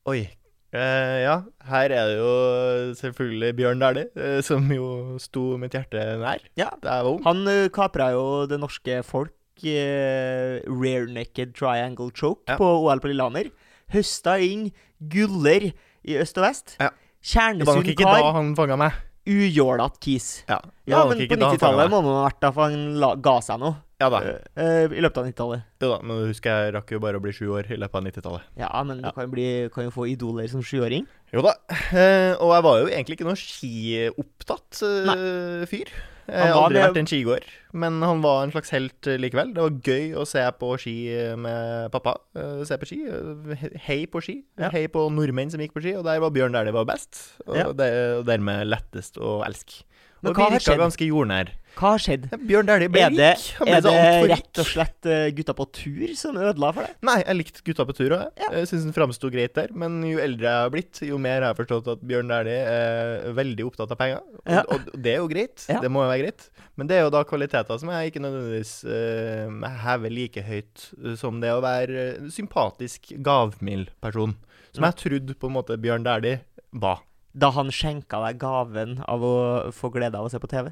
[0.07, 0.29] Oi.
[0.75, 1.37] Eh, ja,
[1.69, 6.69] her er det jo selvfølgelig Bjørn Dæhlie, eh, som jo sto mitt hjerte nær Ja.
[6.83, 7.23] da jeg var ung.
[7.23, 9.31] Han uh, kapra jo det norske folk
[9.63, 12.57] eh, rare naked triangle choke Ja.
[12.57, 13.51] på OL på Lillehammer.
[13.93, 15.71] Høsta inn guller
[16.03, 16.75] i øst og vest.
[16.79, 16.89] Ja.
[17.23, 18.91] Det var nok ikke ikke da han fanga meg.
[19.25, 20.43] Ujålete kis.
[20.49, 22.99] Ja, Ja, men på da han fanget 90-tallet må man ha vært da, for han
[23.01, 23.75] la, ga seg noe.
[24.05, 24.21] Ja da.
[24.21, 25.65] eh, eh, I løpet av 90-tallet.
[25.81, 28.05] Jo da, men husker jeg rakk jo bare å bli sju år i løpet av
[28.07, 28.47] 90-tallet.
[28.61, 29.09] Ja, men Ja.
[29.09, 31.07] du kan, bli, kan jo få idoler som sjuåring.
[31.33, 31.55] Jo da.
[31.91, 35.89] Eh, og jeg var jo egentlig ikke noen skiopptatt uh, fyr.
[36.25, 37.43] Jeg har aldri vært en skigåer,
[37.77, 39.51] men han var en slags helt eh, likevel.
[39.53, 42.15] Det var gøy å se på ski eh, med pappa.
[42.33, 42.97] Eh, se på ski.
[43.05, 44.39] eh, Hei på ski.
[44.57, 44.71] Ja.
[44.73, 47.19] Hei på nordmenn som gikk på ski, og der var Bjørn der det var best.
[47.45, 47.67] Og, Ja.
[47.77, 49.83] det, og dermed lettest å elske.
[50.25, 51.51] Og virka ganske jordnær.
[51.75, 52.25] Hva har skjedd?
[52.47, 53.67] Bjørn Dæhlie ble Er det, rik.
[53.67, 53.93] Er det
[54.31, 56.93] rett og slett eh, gutta på tur som ødela for deg?
[57.03, 58.21] Nei, jeg likte Gutta på tur òg.
[58.39, 58.49] Ja.
[58.61, 59.73] Jeg syns den framsto greit der.
[59.75, 63.33] Men jo eldre jeg har blitt, jo mer har jeg forstått at Bjørn Dæhlie er
[63.35, 64.21] veldig opptatt av penger.
[64.23, 64.63] Og, Ja.
[64.71, 65.65] og det er jo greit.
[65.67, 65.81] Ja.
[65.83, 66.47] Det må jo være greit.
[66.79, 71.15] Men det er jo da kvaliteter som jeg ikke nødvendigvis uh, hever like høyt eh,
[71.19, 74.37] som det å være sympatisk, gavmild person.
[74.75, 76.39] Som jeg trodde på en måte Bjørn Dæhlie
[76.71, 77.03] var.
[77.35, 79.33] da han skjenka deg gaven av å
[79.75, 80.69] få glede av å se på TV.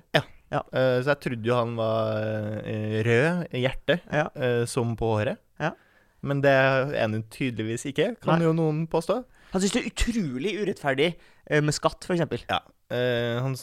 [0.61, 2.19] Eh, så jeg trodde jo han var
[2.61, 4.27] uh, rød i hjertet, Ja.
[4.37, 5.37] uh, som på håret.
[5.59, 5.71] Ja.
[6.21, 8.45] Men det er han tydeligvis ikke, kan Nei.
[8.47, 9.23] jo noen påstå.
[9.53, 11.09] Han syns det er utrolig urettferdig
[11.61, 12.45] med skatt, f.eks.
[12.49, 12.61] Ja.
[13.43, 13.53] Han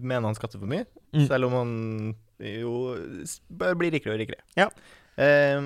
[0.00, 1.26] mener han skatter for mye, Mm.
[1.28, 1.72] selv om han
[2.40, 2.96] jo
[3.50, 4.40] blir rikere og rikere.
[4.56, 4.68] Ja.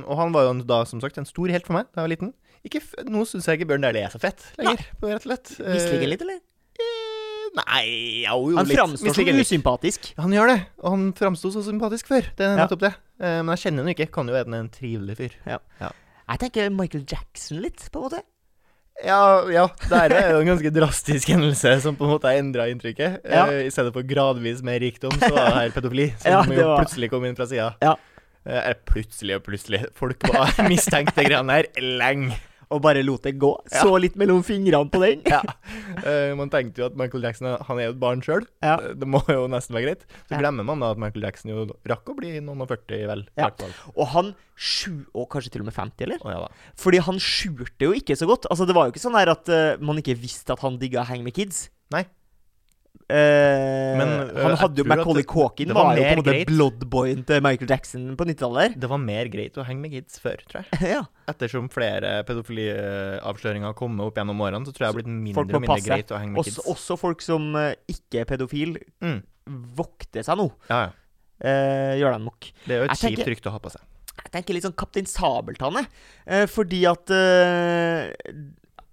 [0.09, 2.13] Og han var jo da, som sagt, en stor helt for meg da jeg var
[2.17, 2.33] liten.
[2.67, 5.53] Ikke nå syns jeg ikke Bjørn Dæhlie er så fett lenger, på rett og slett.
[5.63, 6.41] Misliker litt, eller?
[7.59, 10.13] Eh, Nei, jo, jo Han framstår som usympatisk.
[10.19, 12.23] Han gjør det, og han framsto så sympatisk før.
[12.39, 12.65] Det er Ja.
[12.65, 12.95] nettopp det.
[13.21, 14.11] Uh, men jeg kjenner han ikke.
[14.15, 15.37] Kan jo være en trivelig fyr.
[16.29, 18.23] Jeg tenker Michael Jackson litt, på en måte.
[19.05, 19.69] Ja, ja.
[19.89, 23.21] Der er jo en ganske drastisk hendelse som på en måte har endra inntrykket.
[23.25, 23.47] Ja.
[23.47, 26.09] Uh, I stedet for gradvis mer rikdom, så var det her pedofili.
[26.19, 27.75] Som Ja, jo var- plutselig kom inn fra sida.
[27.83, 27.95] Ja.
[28.49, 29.85] Uh, plutselig og plutselig.
[29.95, 32.35] Folk var mistenkt de greiene her lenge.
[32.75, 33.51] Og bare lot det gå.
[33.71, 33.83] Ja.
[33.83, 35.25] Så litt mellom fingrene på den.
[35.29, 35.43] Ja.
[36.03, 38.47] Uh, man tenkte jo at Michael Jackson han er jo et barn sjøl.
[38.65, 38.77] Ja.
[38.97, 40.05] Det må jo nesten være greit.
[40.29, 43.25] Så glemmer man da at Michael Jackson jo rakk å bli noen og 40, vel.
[43.39, 43.51] Ja.
[43.95, 46.23] Og han sju Og kanskje til og med 50, eller?
[46.27, 46.71] Oh, ja.
[46.81, 48.49] Fordi han skjulte jo ikke så godt.
[48.51, 51.07] Altså Det var jo ikke sånn her at uh, man ikke visste at han digga
[51.09, 51.69] Hang med Kids.
[51.95, 52.05] Nei.
[53.09, 57.41] Eh, Men, han hadde jo Macauley Culkin var, var jo på en måte bloodboyen til
[57.47, 58.75] Michael Jackson på 90-tallet.
[58.83, 60.81] Det var mer greit å henge med kids før, tror jeg.
[60.95, 61.01] ja.
[61.33, 65.41] Ettersom flere pedofiliavsløringer har kommet opp gjennom årene, så tror jeg det har blitt mindre
[65.47, 65.89] og mindre passe.
[65.89, 66.71] greit å henge med også, kids.
[66.75, 69.21] også folk som eh, ikke er pedofil, Mm.
[69.79, 70.51] vokter seg nå.
[70.69, 70.91] Ja, ja.
[71.41, 72.49] Eh, gjør de nok.
[72.67, 73.81] Det er jo et kjipt rykte å ha på seg.
[74.19, 75.79] Jeg tenker litt sånn Kaptein Sabeltann.
[76.27, 78.11] Eh, fordi at eh,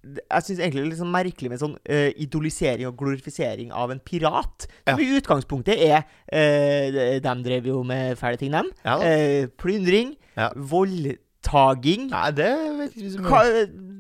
[0.05, 3.89] Jeg syns egentlig det er litt sånn merkelig med sånn uh, idolisering og glorifisering av
[3.91, 4.67] en pirat.
[4.87, 5.05] Som Ja.
[5.05, 8.69] i utgangspunktet er uh, De drev jo med fæle ting, dem.
[8.85, 8.99] Ja.
[9.01, 10.15] Eh, plyndring.
[10.37, 10.51] Ja.
[10.55, 12.09] Voldtaging.
[12.11, 13.41] Nei, det vet jeg ikke Hva,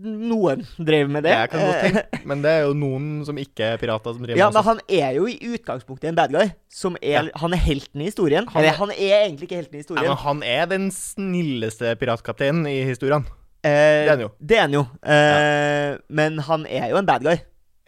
[0.05, 1.31] noen drev med det.
[1.33, 4.21] Jeg kan godt Eh, tenke, men det er jo noen som ikke er pirater, som
[4.25, 6.51] driver ja, med men han er jo i utgangspunktet en bad guy.
[6.69, 8.45] Som er, Han er helten i historien.
[8.51, 10.03] Han Eller er- han er egentlig ikke helten i historien.
[10.05, 10.11] historien.
[10.11, 13.25] men han er den snilleste piratkapteinen i historien.
[13.65, 14.29] Eh, det er han jo.
[14.39, 14.83] Det er han jo.
[15.01, 17.39] Eh, Men han er jo en bad guy.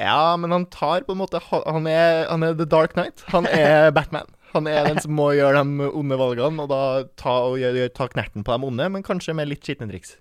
[0.02, 3.24] Ja, men han tar på en måte Han er, han er The Dark Knight.
[3.34, 4.28] Han er Batman.
[4.54, 6.82] Han er den som må gjøre de onde valgene, og da
[7.20, 10.16] ta, og gjør, ta knerten på de onde, men kanskje med litt skitne triks.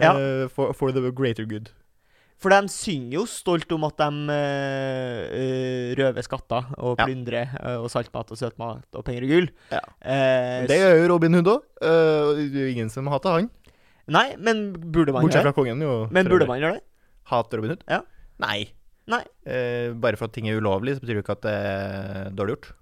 [0.00, 0.14] Ja.
[0.16, 1.68] Uh, for, for the greater good.
[2.42, 7.04] For de synger jo stolt om at de eh, røver skatter og Ja.
[7.06, 9.46] plyndrer eh, og saltmat og søtmat og penger og gull.
[9.70, 9.82] Ja.
[10.02, 11.62] Uh, Det gjør jo Robin Hood òg.
[11.80, 13.50] det er jo ingen som hater han.
[14.08, 15.58] Nei, men burde man Bortsett gjøre fra det?
[15.60, 16.08] kongen, jo.
[16.12, 16.48] Men for burde øvrig.
[16.48, 16.82] man gjøre det?
[17.30, 17.84] Hater Robin Hood?
[17.88, 18.00] Ja.
[18.44, 18.58] Nei.
[19.08, 19.22] Nei.
[19.46, 22.56] Eh, bare for at ting er ulovlig, så betyr det ikke at det er dårlig
[22.56, 22.72] gjort.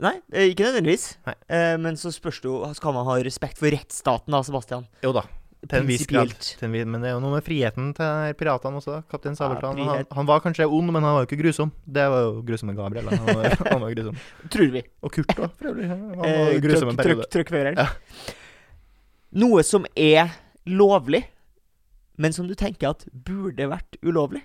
[0.00, 1.06] Nei, eh, ikke nødvendigvis.
[1.26, 1.34] Nei.
[1.48, 4.86] Eh, men så spørs det jo Skal man ha respekt for rettsstaten, da, Sebastian?
[5.02, 5.22] Jo da.
[5.66, 6.28] Til en viss grad.
[6.28, 6.58] Prinsipielt.
[6.60, 8.92] Til en, vi- men det er jo noe med friheten til de her piratene også.
[8.92, 9.02] da.
[9.10, 9.76] Kaptein Sabeltann.
[9.80, 10.12] han, frihet.
[10.12, 11.72] han var kanskje ond, men han var jo ikke grusom.
[11.88, 13.08] Det var jo grusomme Gabriel.
[13.08, 13.16] da.
[13.16, 14.16] Han var, han var grusom.
[14.52, 14.82] Tror vi.
[15.02, 15.88] Og Kurt òg, for øvrig.
[15.88, 17.26] Han var Eh, grusom en periode.
[17.32, 17.88] trykk Ja.
[19.36, 20.30] Noe som er
[20.66, 21.22] lovlig,
[22.16, 24.42] men som du tenker at burde vært ulovlig.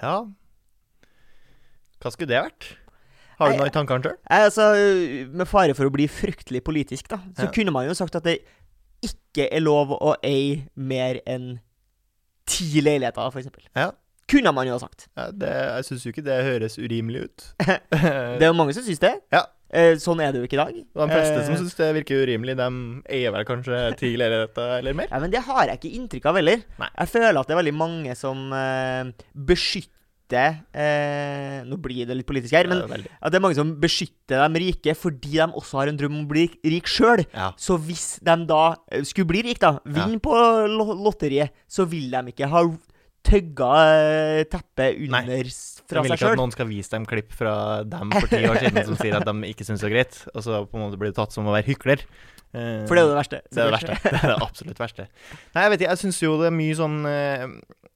[0.00, 0.16] Ja
[2.00, 2.68] Hva skulle det vært?
[3.40, 4.18] Har du noe i tankene sjøl?
[4.30, 4.64] Altså,
[5.34, 7.50] med fare for å bli fryktelig politisk, da, så Ja.
[7.50, 8.36] kunne man jo sagt at det
[9.02, 11.58] ikke er lov å eie mer enn
[12.46, 13.64] ti leiligheter, for eksempel.
[13.74, 13.90] Ja.
[14.30, 15.08] Kunne man jo ha sagt.
[15.18, 17.54] Ja, det, jeg syns jo ikke det høres urimelig ut.
[17.90, 19.16] Det er jo mange som syns det.
[19.34, 19.42] Ja.
[19.74, 20.76] Eh, sånn er det jo ikke i dag.
[20.78, 22.68] De fleste Eh, som syns det virker urimelig, de
[23.10, 25.08] eier vel kanskje tidligere dette, eller mer?
[25.10, 26.62] Ja, Men det har jeg ikke inntrykk av heller.
[26.78, 26.90] Nei.
[27.00, 29.90] Jeg føler at det er veldig mange som eh, beskytter
[30.72, 34.40] eh, Nå blir det litt politisk her, men det at det er mange som beskytter
[34.48, 37.26] de rike fordi de også har en drøm om å bli rik sjøl.
[37.34, 37.50] Ja.
[37.60, 40.32] Så hvis de da eh, skulle bli rik, da, vinne på
[41.04, 42.64] lotteriet, så vil de ikke ha
[43.24, 43.70] tøgga
[44.52, 45.40] teppet under Nei.
[45.44, 45.96] fra seg sjøl.
[45.96, 47.54] Jeg vil ikke at noen skal vise dem klipp fra
[47.88, 50.44] dem for ti år siden som sier at de ikke syns det er greit, og
[50.46, 52.04] så på en måte blir det tatt som å være hykler.
[52.54, 53.40] Eh, For det er jo det verste.
[53.50, 53.96] Det er det verste.
[54.04, 55.08] Det er det absolutt verste.
[55.56, 57.46] Nei, jeg vet ikke, jeg syns jo det er mye sånn eh,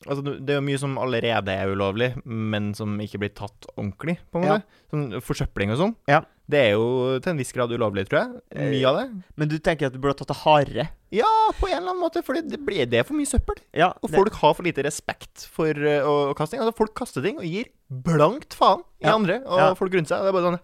[0.09, 4.15] Altså, det er jo mye som allerede er ulovlig, men som ikke blir tatt ordentlig,
[4.31, 4.83] på en måte.
[4.93, 5.95] Sånn forsøpling og sånn.
[6.07, 6.21] Ja.
[6.49, 8.39] Det er jo til en viss grad ulovlig, tror jeg.
[8.57, 9.07] Eh, Mye av det.
[9.37, 10.87] Men du tenker at du burde ha tatt det hardere?
[11.13, 13.61] Ja, på en eller annen måte, for det, blir, det er for mye søppel.
[13.77, 16.61] Ja, Og det- folk har for lite respekt for uh, å, å kaste ting.
[16.65, 19.15] Altså, folk kaster ting og gir blankt faen i Ja.
[19.15, 19.75] andre og Ja.
[19.75, 20.21] folk rundt seg.
[20.21, 20.61] Og det er bare sånn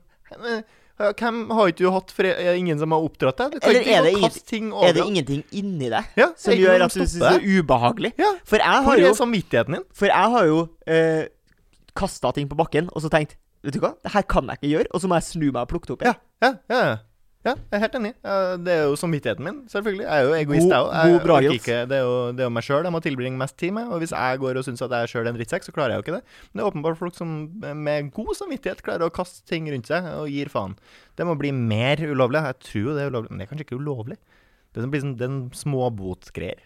[0.57, 0.63] eh,
[1.19, 3.57] Hvem har ikke du hatt for det ingen som har oppdratt deg?
[3.67, 7.01] Eller er det ingen, Er det ingenting inni deg Ja, som det gjør at du
[7.01, 8.13] syns det er ubehagelig?
[8.17, 8.33] Ja.
[8.47, 9.85] For jeg Hvor har er jo, samvittigheten din?
[9.93, 11.27] for jeg har jo eh,
[11.95, 14.71] kasta ting på bakken og så tenkt Vet du hva, det her kan jeg ikke
[14.77, 16.23] gjøre, og så må jeg snu meg og plukke det opp igjen.
[16.45, 16.95] Ja, ja, ja.
[17.45, 18.11] Ja, jeg er helt enig.
[18.65, 20.05] Det er jo samvittigheten min, selvfølgelig.
[20.07, 21.25] Jeg er jo egoist, God- jeg òg.
[21.27, 21.35] bra,
[21.91, 23.89] Det, er jo- det er jo meg sjøl jeg må tilbringe mest tid med.
[23.93, 25.99] Og hvis jeg går og syns at jeg sjøl er en drittsekk, så klarer jeg
[26.01, 26.23] jo ikke det.
[26.25, 27.51] Men det er åpenbart folk som
[27.85, 30.73] med god samvittighet klarer å kaste ting rundt seg og gir faen.
[31.21, 32.41] Det må bli mer ulovlig.
[32.49, 34.17] Jeg tror jo det er ulovlig, men det er kanskje ikke ulovlig.
[34.73, 36.65] Det blir sånn, den er en småbotgreier.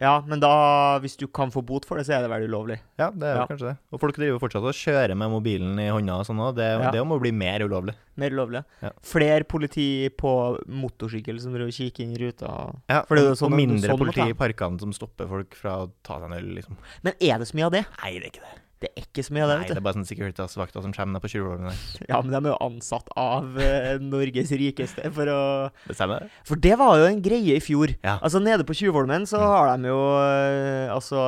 [0.00, 2.78] Ja, men da, hvis du kan få bot for det, så er det vel ulovlig.
[2.98, 3.46] Ja, det er jo Ja.
[3.50, 3.76] kanskje det.
[3.92, 6.54] Og folk driver fortsatt og kjører med mobilen i hånda og sånn òg.
[6.56, 6.90] Det, Ja.
[6.90, 7.94] det må bli mer ulovlig.
[8.16, 8.64] Mer ulovlig.
[8.82, 8.90] Ja.
[9.02, 12.74] Flere politi på motorsykkel som driver og kikker inn i ruta.
[12.88, 15.54] Ja, For det er jo sånn- og mindre sånn politi i parkene som stopper folk
[15.54, 16.76] fra å ta seg en øl, liksom.
[17.02, 17.84] Men er det så mye av det?
[18.02, 18.56] Nei, det er ikke det.
[18.80, 21.12] Det er ikke så mye av det, Nei, det er bare sånn Securitas-vakter som kommer
[21.18, 21.80] ned på tjuvholmen der.
[22.08, 25.40] Ja, men de er jo ansatt av eh, Norges rikeste for å
[25.84, 26.30] Det stemmer, det?
[26.48, 27.92] For det var jo en greie i fjor.
[28.00, 28.14] Ja.
[28.24, 29.48] Altså Nede på Tjuvholmen så Mm.
[29.52, 31.20] har de jo eh, altså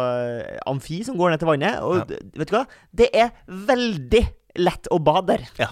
[0.73, 1.77] amfi som går ned til vannet.
[1.85, 2.05] Og Ja.
[2.09, 2.65] d- vet du hva?
[2.95, 4.25] Det er veldig
[4.57, 5.47] lett å bade der.
[5.61, 5.69] Ja.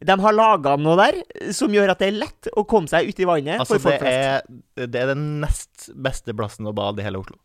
[0.00, 3.18] De har laga noe der som gjør at det er lett å komme seg ut
[3.20, 4.46] i vannet Altså, for det folk flest.
[4.76, 7.36] er, det er den nest beste plassen å bade i hele Oslo.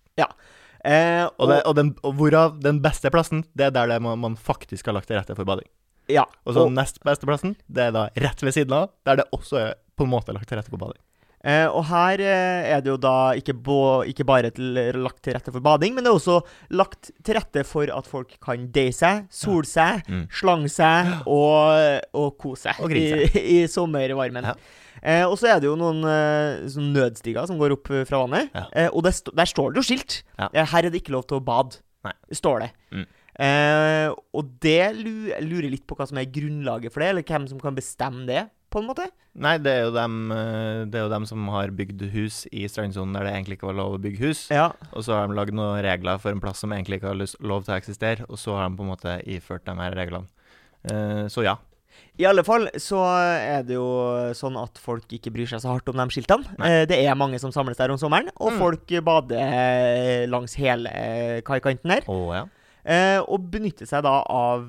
[0.86, 4.20] Eh, Og, det, og, den, og hvorav den beste plassen, det er der det man,
[4.20, 5.68] man faktisk har lagt til rette for bading.
[6.10, 6.24] ja.
[6.46, 9.28] Og så og, nest beste plassen, det er da rett ved siden av, der det
[9.36, 11.02] også er på en måte lagt til rette for bading.
[11.44, 15.34] eh, og her eh, er det jo da ikke, bo, ikke bare til, lagt til
[15.36, 16.40] rette for bading, men det er også
[16.72, 20.26] lagt til rette for at folk kan deie seg, sole seg, Mm.
[20.32, 23.08] slange seg og, og kose seg Og i,
[23.60, 24.44] i sommervarmen.
[24.52, 24.56] Ja.
[25.04, 28.24] Eh, og så er det jo noen eh, sånn nødstiger som går opp eh, fra
[28.26, 28.50] vannet.
[28.56, 28.66] Ja.
[28.74, 30.22] Eh, og sto- der står det jo skilt.
[30.40, 30.50] Ja.
[30.54, 31.80] Eh, her er det ikke lov til å bade.
[32.08, 32.14] Nei.
[32.36, 32.72] Står det.
[32.96, 33.08] Mm.
[33.40, 37.60] Eh, og det lurer litt på hva som er grunnlaget for det, eller hvem som
[37.62, 39.06] kan bestemme det, på en måte.
[39.40, 40.18] Nei, det er jo dem,
[40.92, 43.78] det er jo dem som har bygd hus i strandsonen der det egentlig ikke var
[43.80, 44.42] lov å bygge hus.
[44.54, 44.68] Ja.
[44.92, 47.64] Og så har de lagd noen regler for en plass som egentlig ikke har lov
[47.66, 50.28] til å eksistere, og så har de på en måte iført de her reglene.
[50.92, 51.56] Eh, så ja.
[52.20, 53.86] I alle fall så er det jo
[54.36, 56.44] sånn at folk ikke bryr seg så hardt om de skiltene.
[56.60, 56.70] Nei.
[56.82, 58.58] Eh, det er mange som samles der om sommeren, og Mm.
[58.60, 62.04] folk bader eh, langs hele eh, kaikanten her.
[62.12, 62.44] Oh, ja.
[62.84, 64.68] Eh, og benytter seg da av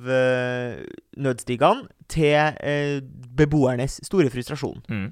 [1.16, 3.02] nødstigene til
[3.38, 4.80] beboernes store frustrasjon.
[4.90, 5.06] Mm.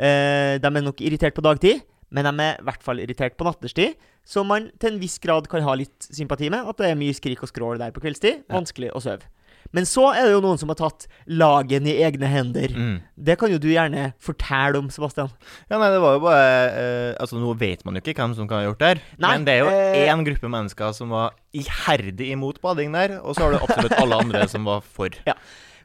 [0.00, 3.44] Eh, de er nok irritert på dagtid, men de er i hvert fall irritert på
[3.48, 3.94] natterstid.
[4.24, 7.12] som man til en viss grad kan ha litt sympati med at det er mye
[7.12, 8.44] skrik og skrål der på kveldstid.
[8.48, 9.26] Vanskelig å sove.
[9.72, 12.74] Men så er det jo noen som har tatt lagen i egne hender.
[12.76, 12.94] Mm.
[13.16, 15.30] Det kan jo du gjerne fortelle om, Sebastian.
[15.70, 18.48] Ja, nei, det var jo bare eh, Altså, nå vet man jo ikke hvem som
[18.50, 21.32] kan ha gjort det her, men det er jo eh, én gruppe mennesker som var
[21.56, 25.08] iherdig imot bading der, og så har du absolutt alle andre som var for.
[25.28, 25.36] Ja.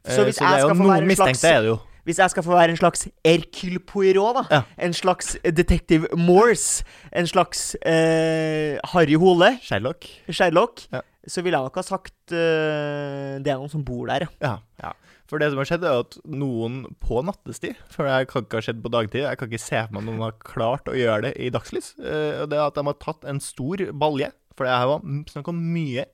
[0.04, 1.80] Eh, Så hvis det jeg er jo noen mistenkte, slags er det jo.
[2.08, 4.43] Hvis jeg skal få være en slags Hercule Poirot, da.
[4.56, 4.62] Ja.
[4.80, 6.86] En slags Detective Morse.
[7.12, 9.50] En slags eh, Harry Hole.
[9.62, 10.08] Sherlock.
[10.32, 10.86] Sherlock.
[10.93, 11.02] Ja.
[11.28, 14.58] Så ville jeg nok ha sagt uh, Det er noen som bor der, ja.
[14.82, 14.94] Ja.
[15.28, 18.68] For det som har skjedd, er at noen på nattestid For det kan ikke ha
[18.70, 19.26] skjedd på dagtid.
[19.26, 21.94] Jeg kan ikke se for meg noen har klart å gjøre det i dagslys.
[22.00, 25.52] Uh, det er at de har tatt en stor balje, for det her var snakk
[25.52, 26.08] om mye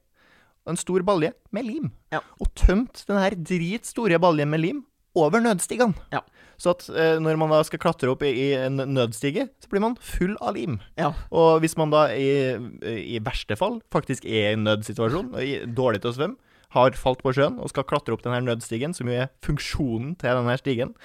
[0.63, 1.87] En stor balje med lim.
[2.13, 2.21] Ja.
[2.39, 4.77] Og tømt den her dritstore baljen med lim
[5.19, 5.91] over nødstigene.
[6.13, 6.21] Ja.
[6.63, 9.83] Så at eh, når man da skal klatre opp i, i en nødstige, så blir
[9.83, 10.79] man full av lim.
[10.99, 11.11] ja.
[11.35, 12.55] Og hvis man da i,
[12.87, 15.33] i verste fall faktisk er i en nødsituasjon,
[15.75, 16.39] dårlig til å svømme,
[16.73, 20.39] har falt på sjøen og skal klatre opp denne nødstigen, som jo er funksjonen til
[20.39, 20.95] denne stigen,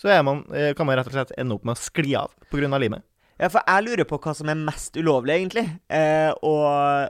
[0.00, 2.32] så er man, eh, kan man rett og slett ende opp med å skli av
[2.50, 2.78] pga.
[2.78, 3.04] limet.
[3.40, 5.64] Ja, for jeg lurer på hva som er mest ulovlig, egentlig.
[5.90, 6.52] Eh, å,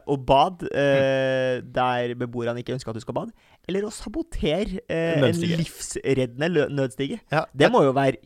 [0.09, 3.35] å bade eh, der beboerne ikke ønsker at du skal bade.
[3.69, 7.21] Eller å sabotere eh, en livsreddende nødstige.
[7.33, 8.17] Ja, Det må jo være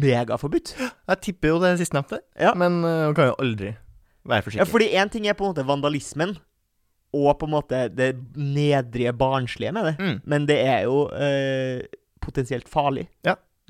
[0.00, 0.76] megaforbudt.
[0.78, 2.54] Jeg tipper jo det sistnevnte, Ja.
[2.54, 3.72] men eh, man kan jo aldri
[4.22, 4.68] være Ja, forsiktig.
[4.70, 6.36] fordi én ting er på en måte vandalismen,
[7.12, 9.94] og på en måte det nedrige barnslige med det.
[9.98, 10.18] Mm.
[10.30, 11.82] Men det er jo eh,
[12.22, 13.08] potensielt farlig.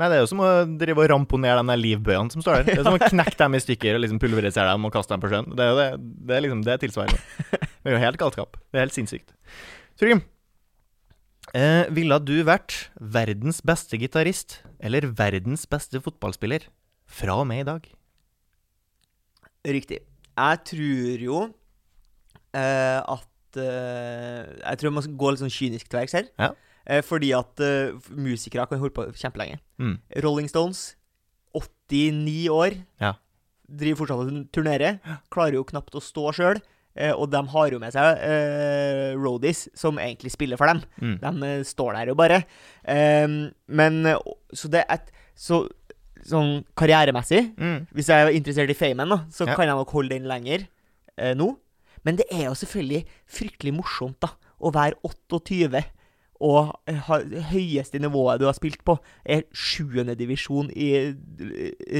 [0.00, 0.48] Nei, det er jo som å
[0.80, 2.68] drive og ramponere de der livbøyene som står der.
[2.70, 5.20] Det er som å knekke dem i stykker og liksom pulverisere dem og kaste dem
[5.20, 5.50] på sjøen.
[5.52, 5.88] Det er jo det,
[6.30, 7.20] det er liksom det tilsvarende.
[7.80, 8.56] Det er jo helt galskap.
[8.68, 9.34] Det er helt sinnssykt.
[10.00, 10.22] Trym,
[11.56, 16.66] eh, ville du vært verdens beste gitarist eller verdens beste fotballspiller
[17.08, 17.88] fra og med i dag?
[19.68, 20.00] Riktig.
[20.40, 21.40] Jeg tror jo
[22.56, 26.30] eh, at eh, Jeg tror man skal gå litt sånn kynisk til verks her.
[26.40, 26.52] Ja.
[26.90, 29.60] Eh, fordi at eh, musikere kan holde på kjempelenge.
[29.78, 29.96] Mm.
[30.24, 30.96] Rolling Stones,
[31.54, 33.12] 89 år, Ja.
[33.70, 34.98] driver fortsatt og turnerer.
[35.30, 36.60] Klarer jo knapt å stå sjøl.
[36.96, 40.80] Eh, og de har jo med seg eh, roadies, som egentlig spiller for dem.
[41.00, 41.20] Mm.
[41.22, 42.40] De står der jo bare.
[42.84, 44.02] Ehm, men
[44.52, 45.68] Så det er et Så
[46.26, 47.86] sånn karrieremessig Mm.
[47.94, 49.54] Hvis jeg er interessert i famen, da, så Ja.
[49.54, 50.66] kan jeg nok holde den lenger
[51.16, 51.56] eh, nå.
[52.04, 54.28] Men det er jo selvfølgelig fryktelig morsomt, da.
[54.60, 55.84] Å være 28
[56.40, 56.72] og
[57.52, 61.12] høyeste nivået du har spilt på, er sjuende divisjon i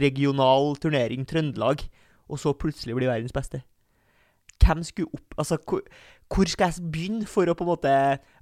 [0.01, 1.85] regional turnering Trøndelag,
[2.31, 3.63] og så plutselig bli verdens beste.
[4.61, 5.81] Hvem skulle opp Altså, hvor,
[6.35, 7.93] hvor skal jeg begynne for å på en måte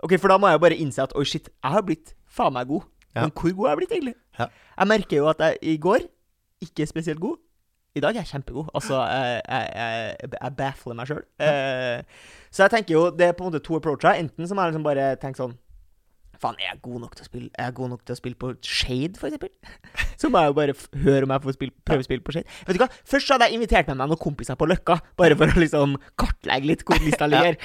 [0.03, 2.55] OK, for da må jeg jo bare innse at oi, shit, jeg har blitt faen
[2.55, 2.87] meg god.
[3.15, 3.25] Ja.
[3.25, 4.17] Men hvor god har jeg blitt, egentlig?
[4.39, 4.49] Ja.
[4.79, 6.07] Jeg merker jo at jeg i går
[6.63, 7.39] ikke spesielt god.
[7.97, 8.69] I dag er jeg kjempegod.
[8.75, 11.23] Altså, jeg, jeg, jeg, baffler meg sjøl.
[11.43, 12.03] Eh,
[12.51, 14.13] så jeg tenker jo det er på en måte to approacher.
[14.13, 15.57] Enten så må jeg liksom bare tenke sånn
[16.39, 18.39] Faen, er jeg god nok til å spille Er jeg god nok til å spille
[18.39, 19.51] på Shade, eksempel?
[20.21, 20.75] Så må jeg jo bare
[21.05, 22.57] høre om jeg får spille, prøve å spille på Shade.
[22.67, 22.91] Vet du hva?
[23.13, 26.73] Først hadde jeg invitert med meg noen kompiser på Løkka, bare for å liksom kartlegge
[26.73, 27.59] litt hvor lista ligger.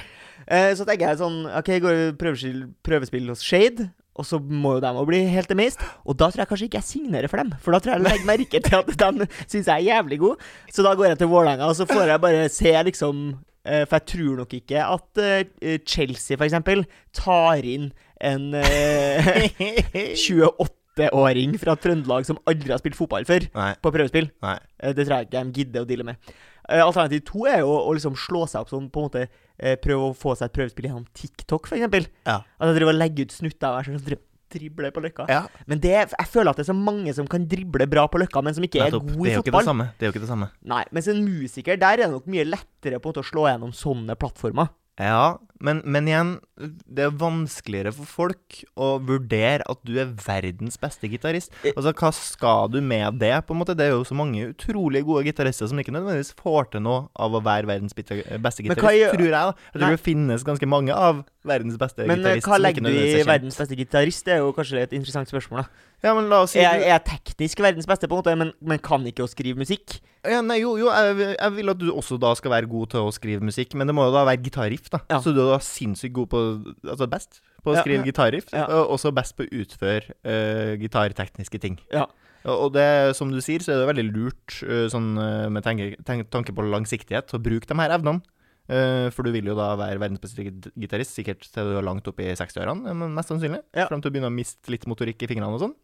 [0.46, 3.90] Eh, så tenker jeg sånn OK, jeg går og prøvespill, prøvespill hos Shade.
[4.14, 5.80] Og så må jo de òg bli helt amazed.
[6.06, 7.50] Og da tror jeg kanskje ikke jeg signerer for dem.
[7.62, 10.44] For da tror jeg jeg legger merke til at de syns jeg er jævlig god.
[10.70, 13.24] Så da går jeg til Vålerenga, og så får jeg bare se liksom
[13.66, 16.84] eh, For jeg tror nok ikke at eh, Chelsea, for eksempel,
[17.16, 17.90] tar inn
[18.24, 23.70] en eh, 28-åring fra Trøndelag som aldri har spilt fotball før, Nei.
[23.82, 24.28] på prøvespill.
[24.44, 24.56] Nei.
[24.80, 26.34] Eh, Det tror jeg ikke de gidder å deale med.
[26.68, 29.24] Eh, Alternativ to er jo å liksom slå seg opp sånn, på en måte
[29.58, 32.06] eh, prøve å få seg et prøvespill gjennom TikTok, eksempel.
[32.26, 32.38] Ja.
[32.58, 34.22] At jeg driver og legger ut snutter av hver sånn og dri-
[34.54, 35.24] dribler på løkka.
[35.28, 38.20] Ja, Men det, jeg føler at det er så mange som kan drible bra på
[38.22, 39.08] løkka, men som ikke nettopp.
[39.10, 39.82] er gode i fotball.
[39.98, 40.48] Det er jo ikke det samme.
[40.70, 43.48] Nei, mens en musiker, der er det nok mye lettere på en måte å slå
[43.50, 44.70] gjennom sånne plattformer.
[45.02, 50.78] Ja, men, men igjen, det er vanskeligere for folk å vurdere at du er verdens
[50.80, 51.54] beste gitarist.
[51.62, 51.74] Eh.
[51.76, 53.32] Altså, hva skal du med det?
[53.46, 53.76] på en måte?
[53.78, 57.34] Det er jo så mange utrolig gode gitarister som ikke nødvendigvis får til noe av
[57.34, 59.32] å være verdens beste beste gitarist, tror jeg.
[59.34, 59.44] da.
[59.54, 59.94] Jeg tror Nei.
[59.96, 63.28] det finnes ganske mange av verdens beste Men eh, gitarist hva legger du i er
[63.28, 64.24] verdens beste gitarist?
[64.26, 65.90] Det er jo kanskje et interessant spørsmål, da.
[66.04, 68.82] Ja, men la oss si Er, er teknisk verdens beste, på en måte, men, men
[68.84, 69.98] kan ikke å skrive musikk?
[70.24, 73.08] Ja, nei, jo, jo jeg, jeg vil at du også da skal være god til
[73.08, 75.02] å skrive musikk, men det må jo da være gitarriff, da.
[75.12, 75.20] Ja.
[75.24, 76.42] Så du er da sinnssykt god på
[76.84, 78.08] Altså best på å skrive ja.
[78.10, 78.66] gitarriff, Ja.
[78.68, 81.78] og også best på å utføre uh, gitartekniske ting.
[81.94, 82.04] Ja.
[82.44, 85.94] Og, det, som du sier, så er det veldig lurt eh, sånn eh, med tenk,
[86.04, 88.20] tanke på langsiktighet å bruke de her evnene.
[88.64, 90.40] For du vil jo da være verdens beste
[90.80, 93.62] gitarist sikkert til du er langt opp i 60-årene, eh, mest sannsynlig.
[93.76, 93.88] Ja.
[93.88, 95.74] Fram til du begynner å miste litt motorikk i fingrene og sånn.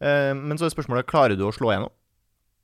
[0.00, 1.92] Men så er spørsmålet klarer du å slå igjennom.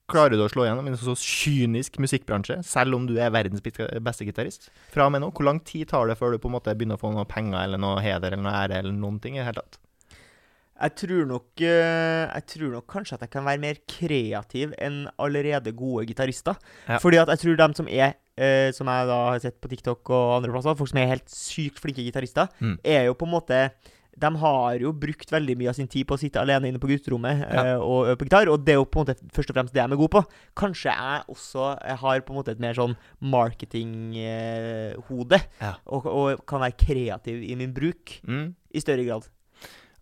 [0.06, 3.62] Klarer du å slå igjennom i en så kynisk musikkbransje, selv om du er verdens
[3.64, 4.68] beste gitarist?
[4.94, 6.94] Fra og med nå, hvor lang tid tar det før du på en måte begynner
[6.94, 9.48] å få noe penger eller noe heder eller noe ære eller noen ting i det
[9.48, 9.80] hele tatt?
[10.76, 15.06] Jeg tror nok eh, Jeg tror nok kanskje at jeg kan være mer kreativ enn
[15.24, 16.58] allerede gode gitarister.
[16.84, 16.98] Ja.
[17.00, 20.12] Fordi at jeg tror dem som er eh, Som jeg da har sett på TikTok
[20.12, 22.76] og andre plasser, folk som er helt sykt flinke gitarister, Mm.
[22.84, 23.62] er jo på en måte
[24.18, 26.88] de har jo brukt veldig mye av sin tid på å sitte alene inne på
[26.88, 27.64] gutterommet Ja.
[27.74, 29.74] eh, og øve på gitar, og det er jo på en måte først og fremst
[29.74, 30.22] det de er gode på.
[30.56, 31.66] Kanskje jeg også
[32.00, 32.96] har på en måte et mer sånn
[34.16, 35.74] marketinghode, Ja.
[35.86, 38.54] og, og kan være kreativ i min bruk Mm.
[38.74, 39.28] i større grad.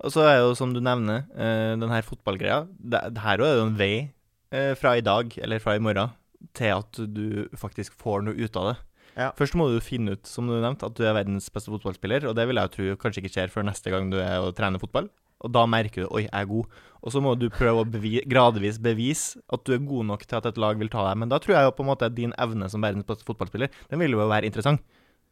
[0.05, 3.57] Og så er jo, som du nevner, eh, den her fotballgreia det, det her er
[3.61, 4.11] jo en vei
[4.53, 6.11] eh, fra i dag, eller fra i morgen,
[6.55, 8.77] til at du faktisk får noe ut av det.
[9.15, 9.31] Ja.
[9.39, 12.35] Først må du finne ut, som du nevnte, at du er verdens beste fotballspiller, og
[12.39, 15.09] det vil jeg tro kanskje ikke skjer før neste gang du er og trener fotball.
[15.45, 16.69] Og da merker du 'oi, jeg er god'.
[17.05, 20.37] Og så må du prøve å bevi gradvis bevise at du er god nok til
[20.39, 21.19] at et lag vil ta deg.
[21.21, 23.69] Men da tror jeg jo på en måte at din evne som verdens beste fotballspiller,
[23.91, 24.81] den vil jo være interessant.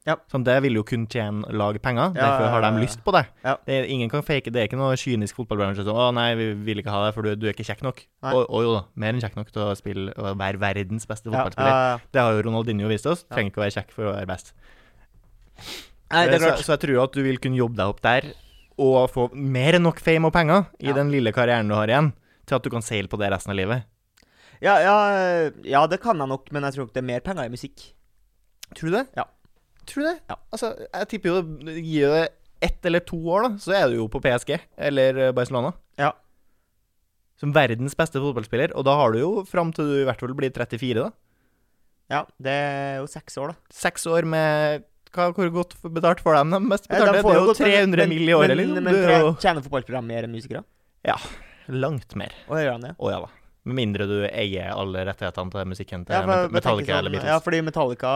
[0.04, 0.16] Ja.
[0.32, 3.20] Sånn, det vil jo kun tjene lag penger, Ja, derfor har de lyst på det.
[3.44, 6.48] Det er, ingen kan fake, det er ikke noe kynisk fotballbransje som 'Å nei, vi
[6.54, 8.02] vil ikke ha deg, for du, du er ikke kjekk nok'.
[8.32, 11.30] Og, og jo da, mer enn kjekk nok til å spille og være verdens beste
[11.30, 12.02] fotballspiller.
[12.10, 13.22] Det har jo Ronaldinho vist oss.
[13.30, 14.52] Trenger ikke å være kjekk for å være best.
[16.12, 16.58] Nei, det er Eh, klart.
[16.58, 18.32] Så, så jeg tror at du vil kunne jobbe deg opp der
[18.82, 22.12] og få mer enn nok fame og penger i den lille karrieren du har igjen,
[22.48, 23.84] til at du kan seile på det resten av livet.
[24.62, 24.96] Ja, ja,
[25.66, 27.92] ja, det kan jeg nok, men jeg tror nok det er mer penger i musikk.
[28.74, 29.06] Tror du det?
[29.18, 29.24] Ja.
[29.86, 30.18] Tror du det?
[30.30, 30.36] Ja.
[30.54, 31.42] Altså, jeg tipper jo
[31.82, 32.28] Gi det
[32.62, 35.72] ett eller to år, da, så er du jo på PSG eller eh, Barcelona.
[35.98, 36.12] Ja.
[37.40, 40.34] Som verdens beste fotballspiller, og da har du jo fram til du i hvert fall
[40.38, 41.10] blir 34, da.
[42.12, 43.74] Ja, det er jo seks år, da.
[43.74, 46.44] Seks år med hva, Hvor godt betalt får de?
[46.54, 47.58] De mest Ja, de betalte?
[47.64, 48.28] det er jo 300 mill.
[48.28, 48.84] i året, men, liksom.
[48.84, 50.62] Men, Du er tre- jo tjener fotballprogram mer enn musikere?
[51.68, 52.32] langt mer.
[52.48, 53.28] Å ja da.
[53.62, 57.30] Med mindre du eier alle rettighetene til musikken til Ja, for, Metallica sånn, eller Beatles.
[57.30, 58.14] ja, fordi Metallica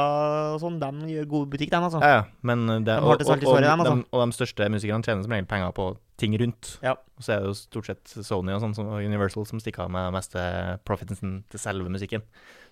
[0.57, 2.01] og sånn, de gjør god butikk, den, altså.
[2.03, 3.95] Ja, ja, men det, De har og, salt i og, og, altså.
[3.95, 5.87] de, og de største musikerne tjener som regel penger på
[6.19, 6.73] ting rundt.
[6.83, 6.97] Ja.
[7.17, 9.87] Og så er det jo stort sett Sony og sånn som og Universal som stikker
[9.87, 10.43] av med meste
[10.89, 12.25] profiten til selve musikken.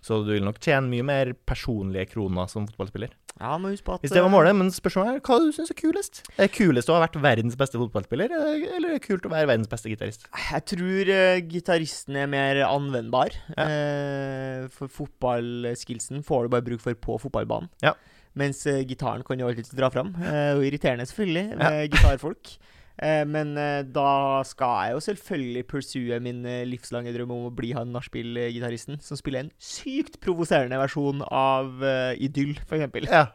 [0.04, 3.14] Så du vil nok tjene mye mer personlige kroner som fotballspiller.
[3.40, 5.48] Ja, må huske på at Hvis det var eh, målet, men spørsmålet er hva du
[5.54, 6.20] syns er kulest?
[6.36, 9.48] Er det kulest å ha vært verdens beste fotballspiller, eller er det kult å være
[9.50, 10.28] verdens beste gitarist?
[10.38, 13.34] Jeg tror uh, gitaristen er mer anvendbar.
[13.56, 13.66] Ja.
[13.66, 17.72] Uh, for fotballskillsen får du bare bruk for på fotballbanen.
[17.82, 17.96] Ja.
[18.38, 20.14] Mens uh, gitaren kan jo alltid dra fram.
[20.20, 22.54] Uh, og irriterende, selvfølgelig, med gitarfolk.
[23.02, 27.54] Eh, men eh, da skal jeg jo selvfølgelig pursue min eh, livslange drøm om å
[27.54, 33.08] bli han nachspiel-gitaristen som spiller en sykt provoserende versjon av uh, Idyll, eksempel.
[33.10, 33.26] Ja.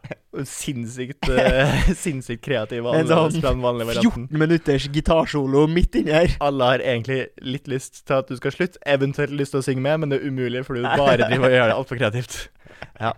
[0.47, 2.87] Sinnssykt, uh, sinnssykt kreativ.
[2.87, 4.29] En sånn spiller den vanlige varianten.
[4.31, 6.37] 14 minutters gitarsolo midt inni her.
[6.45, 9.83] Alle har egentlig litt lyst til at du skal slutte, eventuelt lyst til å synge
[9.83, 12.45] med, men det er umulig for du bare driver og gjør det altfor kreativt.
[12.95, 13.11] Ja.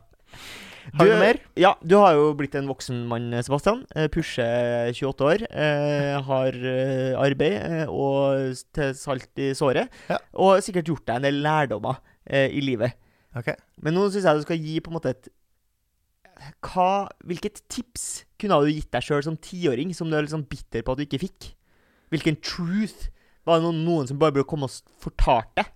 [0.93, 1.39] Har du Du- noe mer?
[1.61, 3.83] Ja, du har jo blitt en voksen mann, Sebastian.
[3.95, 5.43] Eh, Pusher 28 år.
[5.51, 9.89] Eh, har eh, arbeid eh, og til salt i såret.
[10.09, 10.17] Ja.
[10.33, 12.93] Og sikkert gjort deg en del lærdommer eh, i livet.
[13.37, 13.55] Okay.
[13.81, 15.29] Men nå syns jeg du skal gi på en måte et
[16.65, 20.47] hva, Hvilket tips kunne du gitt deg sjøl som tiåring, som du er litt sånn
[20.49, 21.51] bitter på at du ikke fikk?
[22.11, 23.09] Hvilken truth
[23.45, 25.69] var det noen, noen som bare burde komme og fortalt deg?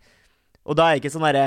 [0.65, 1.45] Og da er det ikke sånn derre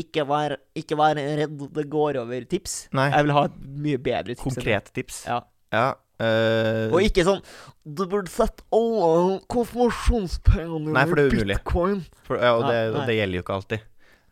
[0.00, 2.74] ikke vær, ikke vær redd, det går over-tips.
[2.96, 3.08] Nei.
[3.14, 4.42] Jeg vil ha et mye bedre tips.
[4.44, 4.64] Konkret.
[4.64, 5.22] Konkrete tips.
[5.28, 5.40] Ja.
[5.74, 5.86] Ja.
[6.22, 7.40] eh, Og ikke sånn
[7.82, 12.04] Du burde sette alle konfirmasjonspengene for det er i bitcoin.
[12.22, 13.86] for, ja, og det, og det gjelder jo ikke alltid.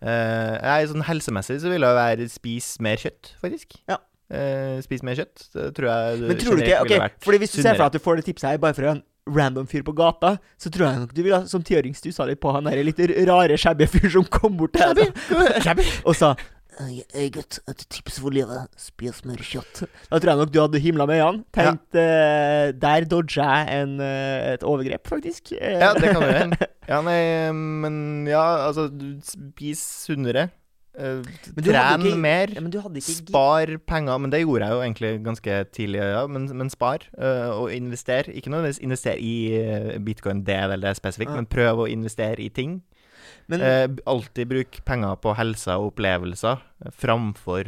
[0.04, 3.78] Uh, jeg, sånn helsemessig så vil det være spis mer kjøtt, faktisk.
[3.88, 3.96] Ja.
[4.28, 5.46] Uh, spis mer kjøtt.
[5.54, 6.94] Det tror jeg Men tror du ikke Ok,
[7.24, 9.02] fordi Hvis du ser for deg at du får det tipset her bare fra en
[9.30, 12.52] random fyr på gata, så tror jeg nok du ville som tiåring stussa litt på
[12.54, 16.34] han der litt rare, shabby fyr som kom bort til deg og sa
[16.74, 18.66] Hei, gutt, et tips for livet.
[18.80, 19.84] Spis mer kjøtt.
[20.08, 21.44] Da tror jeg nok du hadde himla med øynene.
[21.54, 25.52] Tenkt eh, Der dodger jeg en, uh, et overgrep, faktisk.
[25.54, 26.70] Ja, det kan du gjøre.
[26.90, 27.20] Ja, nei,
[27.54, 28.88] men ja, altså
[29.24, 30.48] Spis sunnere.
[30.94, 32.48] Hadde Tren ikke- mer.
[32.54, 34.18] Ja, ikke Spar penger.
[34.18, 36.26] Men det gjorde jeg jo egentlig ganske tidlig, ja.
[36.26, 38.24] Men, men spar, uh, og invester.
[38.30, 41.36] Ikke nødvendigvis investere i eh, bitcoin, det eller det spesifikt, Ja.
[41.36, 42.82] men prøv å investere i ting.
[43.48, 46.60] Men, uh, alltid bruk penger på helse og opplevelser
[46.92, 47.64] framfor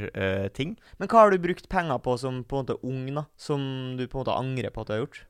[0.55, 0.77] ting.
[0.99, 3.24] men hva har du brukt penger på som på en måte ung, da?
[3.37, 5.24] Som du på en måte angrer på at du har gjort?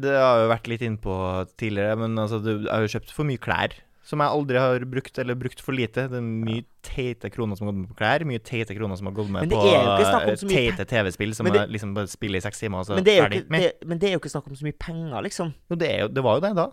[0.00, 1.14] Det har jeg jo vært litt innpå
[1.56, 3.72] tidligere, men altså, du, jeg har jo kjøpt for mye klær.
[4.02, 6.06] Som jeg aldri har brukt, eller brukt for lite.
[6.08, 8.24] Det er mye teite kroner som har gått med på klær.
[8.24, 11.92] Mye teite kroner som har gått med på eh, teite TV-spill som det- jeg liksom
[11.94, 14.08] bare spiller i seks timer, og så Men det, er ferdig ikke, det, men det
[14.08, 15.52] er jo ikke snakk om så mye penger, liksom.
[15.70, 16.70] Jo, det, jo, det var jo det da.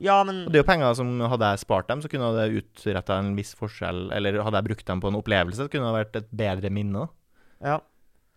[0.00, 2.62] Ja, men Og det er jo penger som hadde jeg spart dem, så kunne det
[2.62, 4.12] utretta en viss forskjell.
[4.14, 7.08] Eller hadde jeg brukt dem på en opplevelse, så kunne det vært et bedre minne.
[7.60, 7.80] Ja.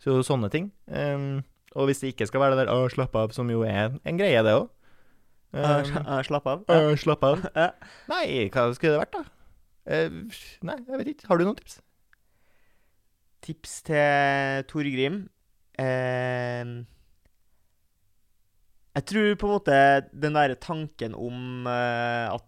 [0.02, 0.72] Så sånne ting.
[0.89, 1.44] Um,
[1.76, 4.18] og hvis det ikke skal være det der 'å, slapp av', som jo er en
[4.18, 4.70] greie, det òg.
[5.54, 6.66] Eh, Slapp av.
[6.70, 6.95] Ja.
[6.99, 7.45] Slapp av.
[8.14, 9.24] Nei, hva skulle det vært, da?
[9.91, 11.28] Nei, jeg vet ikke.
[11.30, 11.80] Har du noen tips?
[13.41, 15.24] Tips til Torgrim
[15.80, 16.84] Uh,
[18.91, 19.76] Jeg tror på en måte
[20.12, 22.47] den derre tanken om uh, at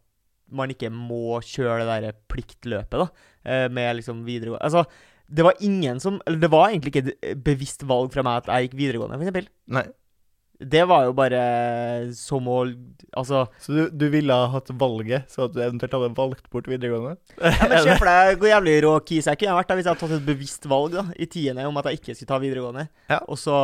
[0.53, 3.07] man ikke må kjøre det derre pliktløpet, da,
[3.47, 4.83] uh, med liksom videregående Altså,
[5.33, 8.51] det var ingen som Eller det var egentlig ikke et bevisst valg fra meg at
[8.51, 9.47] jeg gikk videregående, for eksempel.
[9.71, 9.87] Nei.
[10.69, 11.39] Det var jo bare
[12.17, 12.59] som å
[13.13, 16.65] Altså Så du, du ville ha hatt valget, så at du eventuelt hadde valgt bort
[16.71, 17.17] videregående?
[17.37, 19.93] Ja, men Se for deg hvor jævlig rå kis jeg kunne vært da hvis jeg
[19.93, 22.87] hadde tatt et bevisst valg da i tiende om at jeg ikke skulle ta videregående,
[23.11, 23.19] Ja.
[23.27, 23.57] og så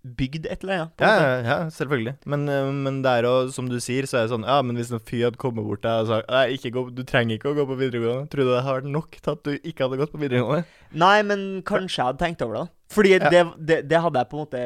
[0.00, 1.02] bygd et eller annet.
[1.04, 2.14] Ja, ja, ja, selvfølgelig.
[2.32, 4.88] Men, eh, men der òg, som du sier, så er det sånn Ja, men hvis
[4.96, 7.50] en fyr hadde kommet bort til deg og sagt Nei, ikke gå, du trenger ikke
[7.52, 9.98] å gå på videregående, tror du det har vært nok til at du ikke hadde
[10.00, 10.64] gått på videregående?
[11.04, 12.68] Nei, men kanskje jeg hadde tenkt over det.
[12.96, 13.28] Fordi Ja.
[13.28, 14.62] det, det, det hadde jeg på en måte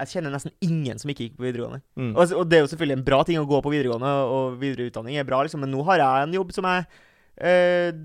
[0.00, 1.82] Jeg kjenner nesten ingen som ikke gikk på videregående.
[2.00, 2.10] Mm.
[2.14, 4.88] Og, og det er jo selvfølgelig en bra ting å gå på videregående, og videre
[4.90, 6.86] utdanning er bra, liksom, men nå har jeg en jobb som jeg
[7.50, 8.02] eh,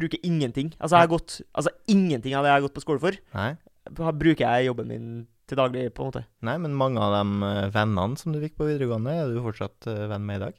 [0.00, 0.72] bruker ingenting.
[0.80, 3.50] Altså, jeg har gått Altså, ingenting av det jeg har gått på skole for, Nei.
[3.92, 5.10] bruker jeg jobben min
[5.46, 6.24] til daglig, på en måte.
[6.46, 9.86] Nei, men mange av de eh, vennene som du fikk på videregående, er du fortsatt
[9.92, 10.58] eh, venn med i dag?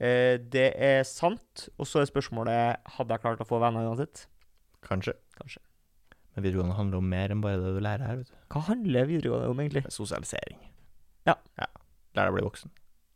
[0.00, 1.68] Eh, det er sant.
[1.78, 4.26] Og så er spørsmålet Hadde jeg klart å få venner uansett.
[4.84, 5.16] Kanskje.
[5.38, 5.60] Kanskje.
[6.34, 8.38] Men videregående handler om mer enn bare det du lærer her, vet du.
[8.54, 9.84] Hva handler videregående om, egentlig?
[9.86, 10.58] Er Sosialisering.
[11.28, 11.36] Ja.
[11.60, 11.70] ja.
[12.18, 12.74] Lær deg å bli voksen.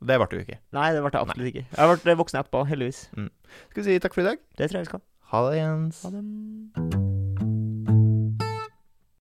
[0.09, 0.61] Det ble du ikke.
[0.79, 1.67] Nei, det ble jeg absolutt ikke.
[1.75, 3.05] Jeg ble voksen etterpå, heldigvis.
[3.11, 4.47] Skal vi si takk for i dag?
[4.55, 5.07] Det tror jeg vi skal.
[5.35, 6.03] Ha det, Jens.
[6.07, 7.08] Ha det.